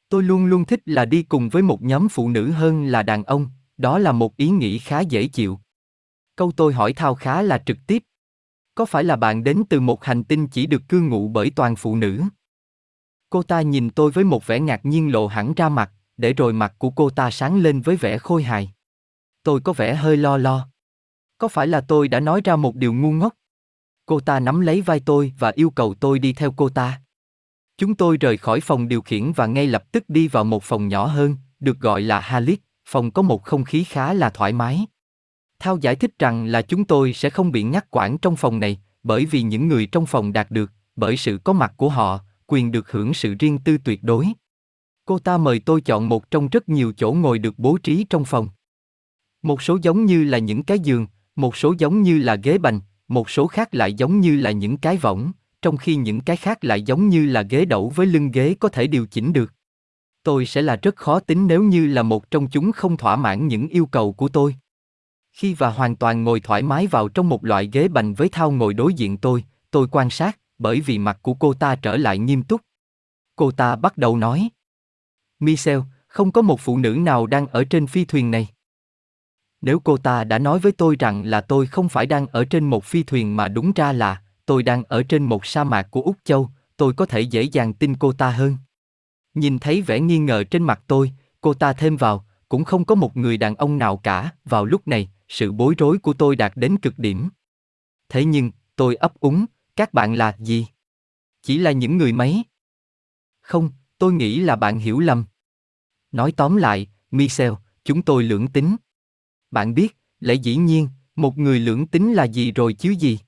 [0.08, 3.24] Tôi luôn luôn thích là đi cùng với một nhóm phụ nữ hơn là đàn
[3.24, 5.60] ông, đó là một ý nghĩ khá dễ chịu.
[6.36, 8.02] Câu tôi hỏi thao khá là trực tiếp.
[8.74, 11.76] Có phải là bạn đến từ một hành tinh chỉ được cư ngụ bởi toàn
[11.76, 12.22] phụ nữ?
[13.30, 16.52] Cô ta nhìn tôi với một vẻ ngạc nhiên lộ hẳn ra mặt, để rồi
[16.52, 18.72] mặt của cô ta sáng lên với vẻ khôi hài.
[19.42, 20.68] Tôi có vẻ hơi lo lo.
[21.38, 23.34] Có phải là tôi đã nói ra một điều ngu ngốc?
[24.06, 27.00] Cô ta nắm lấy vai tôi và yêu cầu tôi đi theo cô ta.
[27.78, 30.88] Chúng tôi rời khỏi phòng điều khiển và ngay lập tức đi vào một phòng
[30.88, 34.86] nhỏ hơn, được gọi là Halit, phòng có một không khí khá là thoải mái.
[35.64, 38.80] Thao giải thích rằng là chúng tôi sẽ không bị ngắt quãng trong phòng này,
[39.02, 42.72] bởi vì những người trong phòng đạt được, bởi sự có mặt của họ, quyền
[42.72, 44.26] được hưởng sự riêng tư tuyệt đối.
[45.04, 48.24] Cô ta mời tôi chọn một trong rất nhiều chỗ ngồi được bố trí trong
[48.24, 48.48] phòng.
[49.42, 51.06] Một số giống như là những cái giường,
[51.36, 54.76] một số giống như là ghế bành, một số khác lại giống như là những
[54.76, 58.30] cái võng, trong khi những cái khác lại giống như là ghế đẩu với lưng
[58.30, 59.52] ghế có thể điều chỉnh được.
[60.22, 63.48] Tôi sẽ là rất khó tính nếu như là một trong chúng không thỏa mãn
[63.48, 64.54] những yêu cầu của tôi.
[65.34, 68.50] Khi và hoàn toàn ngồi thoải mái vào trong một loại ghế bành với thao
[68.50, 72.18] ngồi đối diện tôi, tôi quan sát, bởi vì mặt của cô ta trở lại
[72.18, 72.60] nghiêm túc.
[73.36, 74.48] Cô ta bắt đầu nói.
[75.40, 78.48] Michel, không có một phụ nữ nào đang ở trên phi thuyền này.
[79.60, 82.70] Nếu cô ta đã nói với tôi rằng là tôi không phải đang ở trên
[82.70, 86.02] một phi thuyền mà đúng ra là tôi đang ở trên một sa mạc của
[86.02, 88.56] Úc Châu, tôi có thể dễ dàng tin cô ta hơn.
[89.34, 92.94] Nhìn thấy vẻ nghi ngờ trên mặt tôi, cô ta thêm vào, cũng không có
[92.94, 96.52] một người đàn ông nào cả, vào lúc này, sự bối rối của tôi đạt
[96.56, 97.28] đến cực điểm.
[98.08, 100.66] Thế nhưng, tôi ấp úng, các bạn là gì?
[101.42, 102.42] Chỉ là những người mấy?
[103.40, 105.24] Không, tôi nghĩ là bạn hiểu lầm.
[106.12, 107.52] Nói tóm lại, Michel,
[107.84, 108.76] chúng tôi lưỡng tính.
[109.50, 113.18] Bạn biết, lẽ dĩ nhiên, một người lưỡng tính là gì rồi chứ gì?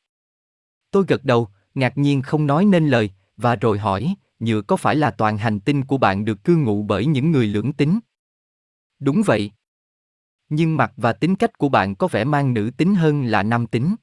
[0.90, 4.96] Tôi gật đầu, ngạc nhiên không nói nên lời, và rồi hỏi, nhựa có phải
[4.96, 7.98] là toàn hành tinh của bạn được cư ngụ bởi những người lưỡng tính?
[8.98, 9.50] Đúng vậy.
[10.48, 13.66] Nhưng mặt và tính cách của bạn có vẻ mang nữ tính hơn là nam
[13.66, 13.96] tính.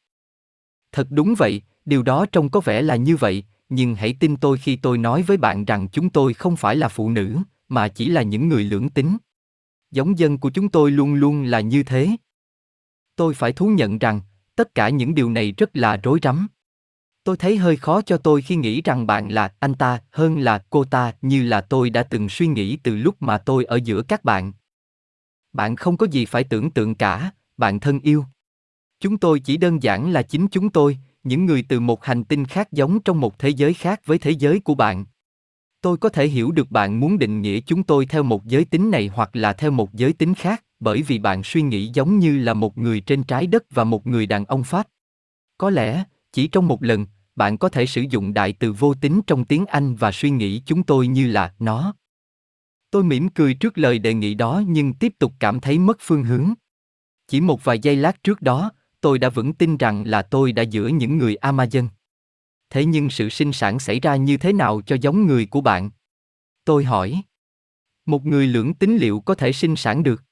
[0.92, 4.58] Thật đúng vậy, điều đó trông có vẻ là như vậy, nhưng hãy tin tôi
[4.58, 7.38] khi tôi nói với bạn rằng chúng tôi không phải là phụ nữ,
[7.70, 9.18] mà chỉ là những người lưỡng tính.
[9.92, 12.10] Giống dân của chúng tôi luôn luôn là như thế.
[13.16, 14.22] Tôi phải thú nhận rằng,
[14.56, 16.48] tất cả những điều này rất là rối rắm.
[17.24, 20.64] Tôi thấy hơi khó cho tôi khi nghĩ rằng bạn là anh ta hơn là
[20.70, 24.02] cô ta như là tôi đã từng suy nghĩ từ lúc mà tôi ở giữa
[24.02, 24.54] các bạn.
[25.54, 28.26] Bạn không có gì phải tưởng tượng cả, bạn thân yêu.
[29.00, 32.46] Chúng tôi chỉ đơn giản là chính chúng tôi, những người từ một hành tinh
[32.46, 35.06] khác giống trong một thế giới khác với thế giới của bạn.
[35.82, 38.92] Tôi có thể hiểu được bạn muốn định nghĩa chúng tôi theo một giới tính
[38.92, 42.38] này hoặc là theo một giới tính khác, bởi vì bạn suy nghĩ giống như
[42.38, 44.88] là một người trên trái đất và một người đàn ông Pháp.
[45.58, 49.22] Có lẽ, chỉ trong một lần, bạn có thể sử dụng đại từ vô tính
[49.28, 51.94] trong tiếng Anh và suy nghĩ chúng tôi như là nó.
[52.94, 56.24] Tôi mỉm cười trước lời đề nghị đó nhưng tiếp tục cảm thấy mất phương
[56.24, 56.54] hướng.
[57.28, 58.72] Chỉ một vài giây lát trước đó,
[59.02, 61.88] tôi đã vững tin rằng là tôi đã giữa những người Amazon.
[62.70, 65.90] Thế nhưng sự sinh sản xảy ra như thế nào cho giống người của bạn?
[66.66, 67.22] Tôi hỏi.
[68.06, 70.24] Một người lưỡng tính liệu có thể sinh sản được?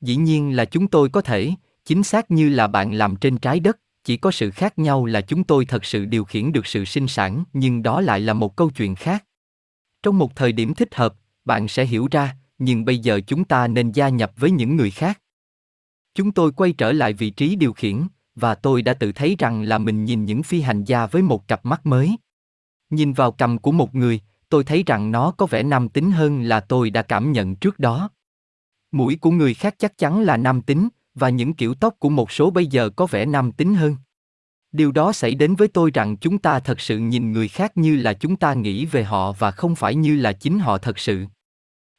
[0.00, 1.52] Dĩ nhiên là chúng tôi có thể,
[1.84, 5.20] chính xác như là bạn làm trên trái đất, chỉ có sự khác nhau là
[5.20, 8.56] chúng tôi thật sự điều khiển được sự sinh sản, nhưng đó lại là một
[8.56, 9.24] câu chuyện khác.
[10.02, 11.14] Trong một thời điểm thích hợp,
[11.46, 14.90] bạn sẽ hiểu ra, nhưng bây giờ chúng ta nên gia nhập với những người
[14.90, 15.20] khác.
[16.14, 18.02] Chúng tôi quay trở lại vị trí điều khiển,
[18.34, 21.48] và tôi đã tự thấy rằng là mình nhìn những phi hành gia với một
[21.48, 22.16] cặp mắt mới.
[22.90, 26.42] Nhìn vào cầm của một người, tôi thấy rằng nó có vẻ nam tính hơn
[26.42, 28.10] là tôi đã cảm nhận trước đó.
[28.92, 32.32] Mũi của người khác chắc chắn là nam tính, và những kiểu tóc của một
[32.32, 33.96] số bây giờ có vẻ nam tính hơn.
[34.72, 37.96] Điều đó xảy đến với tôi rằng chúng ta thật sự nhìn người khác như
[37.96, 41.26] là chúng ta nghĩ về họ và không phải như là chính họ thật sự.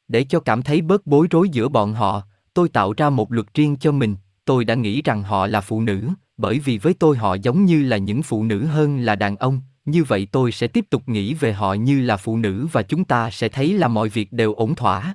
[0.08, 2.22] Để cho cảm thấy bớt bối rối giữa bọn họ,
[2.54, 5.80] tôi tạo ra một luật riêng cho mình, tôi đã nghĩ rằng họ là phụ
[5.80, 9.36] nữ, bởi vì với tôi họ giống như là những phụ nữ hơn là đàn
[9.36, 12.82] ông, như vậy tôi sẽ tiếp tục nghĩ về họ như là phụ nữ và
[12.82, 15.14] chúng ta sẽ thấy là mọi việc đều ổn thỏa.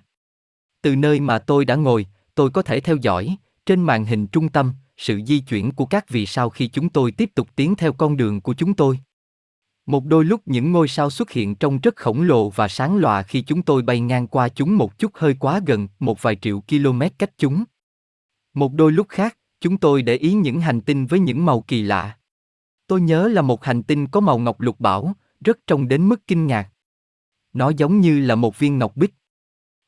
[0.82, 3.36] Từ nơi mà tôi đã ngồi, tôi có thể theo dõi,
[3.66, 7.12] trên màn hình trung tâm, sự di chuyển của các vì sao khi chúng tôi
[7.12, 9.00] tiếp tục tiến theo con đường của chúng tôi.
[9.86, 13.24] Một đôi lúc những ngôi sao xuất hiện trông rất khổng lồ và sáng lòa
[13.24, 16.62] khi chúng tôi bay ngang qua chúng một chút hơi quá gần, một vài triệu
[16.70, 17.64] km cách chúng.
[18.54, 21.82] Một đôi lúc khác, chúng tôi để ý những hành tinh với những màu kỳ
[21.82, 22.18] lạ.
[22.88, 25.14] Tôi nhớ là một hành tinh có màu ngọc lục bảo,
[25.46, 26.70] rất trông đến mức kinh ngạc.
[27.54, 29.14] Nó giống như là một viên ngọc bích.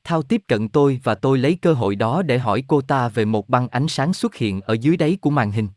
[0.03, 3.25] Thao tiếp cận tôi và tôi lấy cơ hội đó để hỏi cô ta về
[3.25, 5.67] một băng ánh sáng xuất hiện ở dưới đáy của màn hình.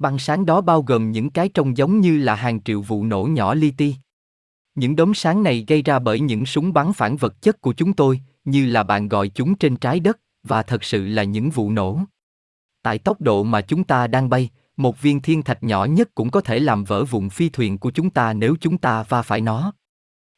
[0.00, 3.24] Băng sáng đó bao gồm những cái trông giống như là hàng triệu vụ nổ
[3.24, 3.94] nhỏ li ti.
[4.74, 7.92] Những đốm sáng này gây ra bởi những súng bắn phản vật chất của chúng
[7.92, 11.70] tôi, như là bạn gọi chúng trên trái đất, và thật sự là những vụ
[11.70, 12.00] nổ.
[12.82, 16.30] Tại tốc độ mà chúng ta đang bay, một viên thiên thạch nhỏ nhất cũng
[16.30, 19.40] có thể làm vỡ vụn phi thuyền của chúng ta nếu chúng ta va phải
[19.40, 19.72] nó.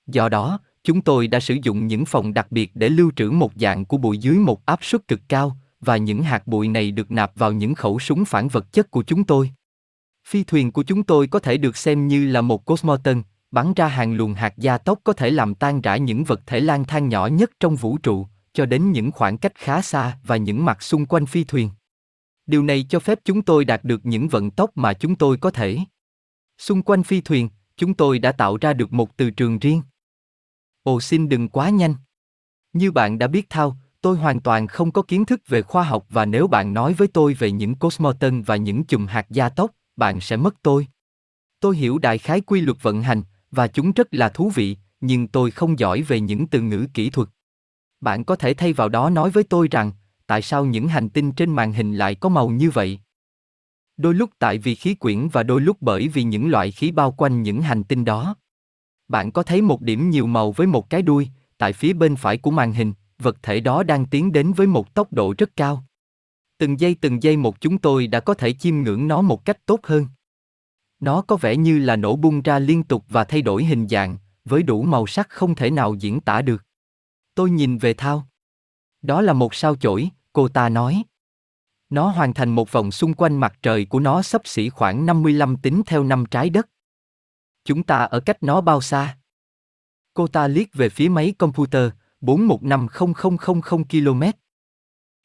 [0.06, 3.52] Do đó, chúng tôi đã sử dụng những phòng đặc biệt để lưu trữ một
[3.56, 7.11] dạng của bụi dưới một áp suất cực cao, và những hạt bụi này được
[7.11, 9.51] nạp vào những khẩu súng phản vật chất của chúng tôi.
[10.28, 13.89] Phi thuyền của chúng tôi có thể được xem như là một cosmoton, bắn ra
[13.89, 17.09] hàng luồng hạt gia tốc có thể làm tan rã những vật thể lang thang
[17.09, 20.83] nhỏ nhất trong vũ trụ, cho đến những khoảng cách khá xa và những mặt
[20.83, 21.70] xung quanh phi thuyền.
[22.47, 25.51] Điều này cho phép chúng tôi đạt được những vận tốc mà chúng tôi có
[25.51, 25.78] thể.
[26.59, 29.83] Xung quanh phi thuyền, chúng tôi đã tạo ra được một từ trường riêng.
[30.83, 31.95] Ồ xin đừng quá nhanh.
[32.72, 36.07] Như bạn đã biết thao, tôi hoàn toàn không có kiến thức về khoa học
[36.11, 39.70] và nếu bạn nói với tôi về những cosmoton và những chùm hạt gia tốc,
[39.96, 40.86] bạn sẽ mất tôi.
[41.61, 45.28] Tôi hiểu đại khái quy luật vận hành, và chúng rất là thú vị, nhưng
[45.28, 47.28] tôi không giỏi về những từ ngữ kỹ thuật.
[48.00, 49.92] Bạn có thể thay vào đó nói với tôi rằng,
[50.26, 52.98] tại sao những hành tinh trên màn hình lại có màu như vậy?
[53.96, 57.12] Đôi lúc tại vì khí quyển và đôi lúc bởi vì những loại khí bao
[57.12, 58.36] quanh những hành tinh đó.
[59.09, 61.28] Bạn có thấy một điểm nhiều màu với một cái đuôi,
[61.59, 62.92] tại phía bên phải của màn hình,
[63.23, 65.85] vật thể đó đang tiến đến với một tốc độ rất cao.
[66.59, 69.66] Từng giây từng giây một chúng tôi đã có thể chiêm ngưỡng nó một cách
[69.66, 70.07] tốt hơn.
[71.01, 74.16] Nó có vẻ như là nổ bung ra liên tục và thay đổi hình dạng,
[74.45, 76.64] với đủ màu sắc không thể nào diễn tả được.
[77.35, 78.27] Tôi nhìn về thao.
[79.03, 81.03] Đó là một sao chổi, cô ta nói.
[81.91, 85.57] Nó hoàn thành một vòng xung quanh mặt trời của nó sấp xỉ khoảng 55
[85.57, 86.68] tính theo năm trái đất.
[87.64, 89.18] Chúng ta ở cách nó bao xa?
[90.14, 91.91] Cô ta liếc về phía máy computer,
[92.23, 94.23] 415000 km.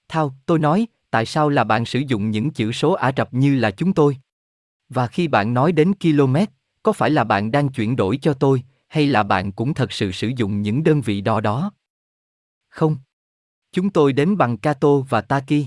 [0.08, 3.56] Thao, tôi nói, tại sao là bạn sử dụng những chữ số Ả Rập như
[3.56, 4.18] là chúng tôi?
[4.90, 6.36] Và khi bạn nói đến km,
[6.84, 10.12] có phải là bạn đang chuyển đổi cho tôi, hay là bạn cũng thật sự
[10.12, 11.72] sử dụng những đơn vị đo đó?
[12.70, 12.98] Không.
[13.72, 15.66] Chúng tôi đến bằng Kato và Taki.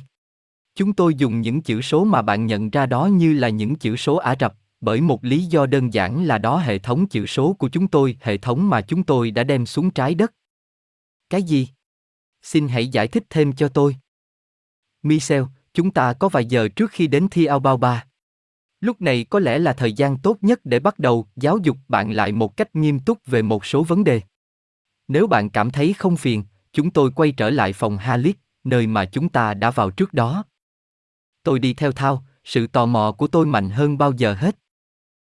[0.74, 3.96] Chúng tôi dùng những chữ số mà bạn nhận ra đó như là những chữ
[3.96, 7.52] số Ả Rập, bởi một lý do đơn giản là đó hệ thống chữ số
[7.52, 10.32] của chúng tôi, hệ thống mà chúng tôi đã đem xuống trái đất.
[11.30, 11.68] Cái gì?
[12.42, 13.96] Xin hãy giải thích thêm cho tôi.
[15.02, 15.42] Michel,
[15.74, 18.04] chúng ta có vài giờ trước khi đến thi ao bao ba.
[18.80, 22.10] Lúc này có lẽ là thời gian tốt nhất để bắt đầu giáo dục bạn
[22.10, 24.20] lại một cách nghiêm túc về một số vấn đề.
[25.08, 29.04] Nếu bạn cảm thấy không phiền, chúng tôi quay trở lại phòng Halit, nơi mà
[29.04, 30.44] chúng ta đã vào trước đó.
[31.42, 34.56] Tôi đi theo thao, sự tò mò của tôi mạnh hơn bao giờ hết.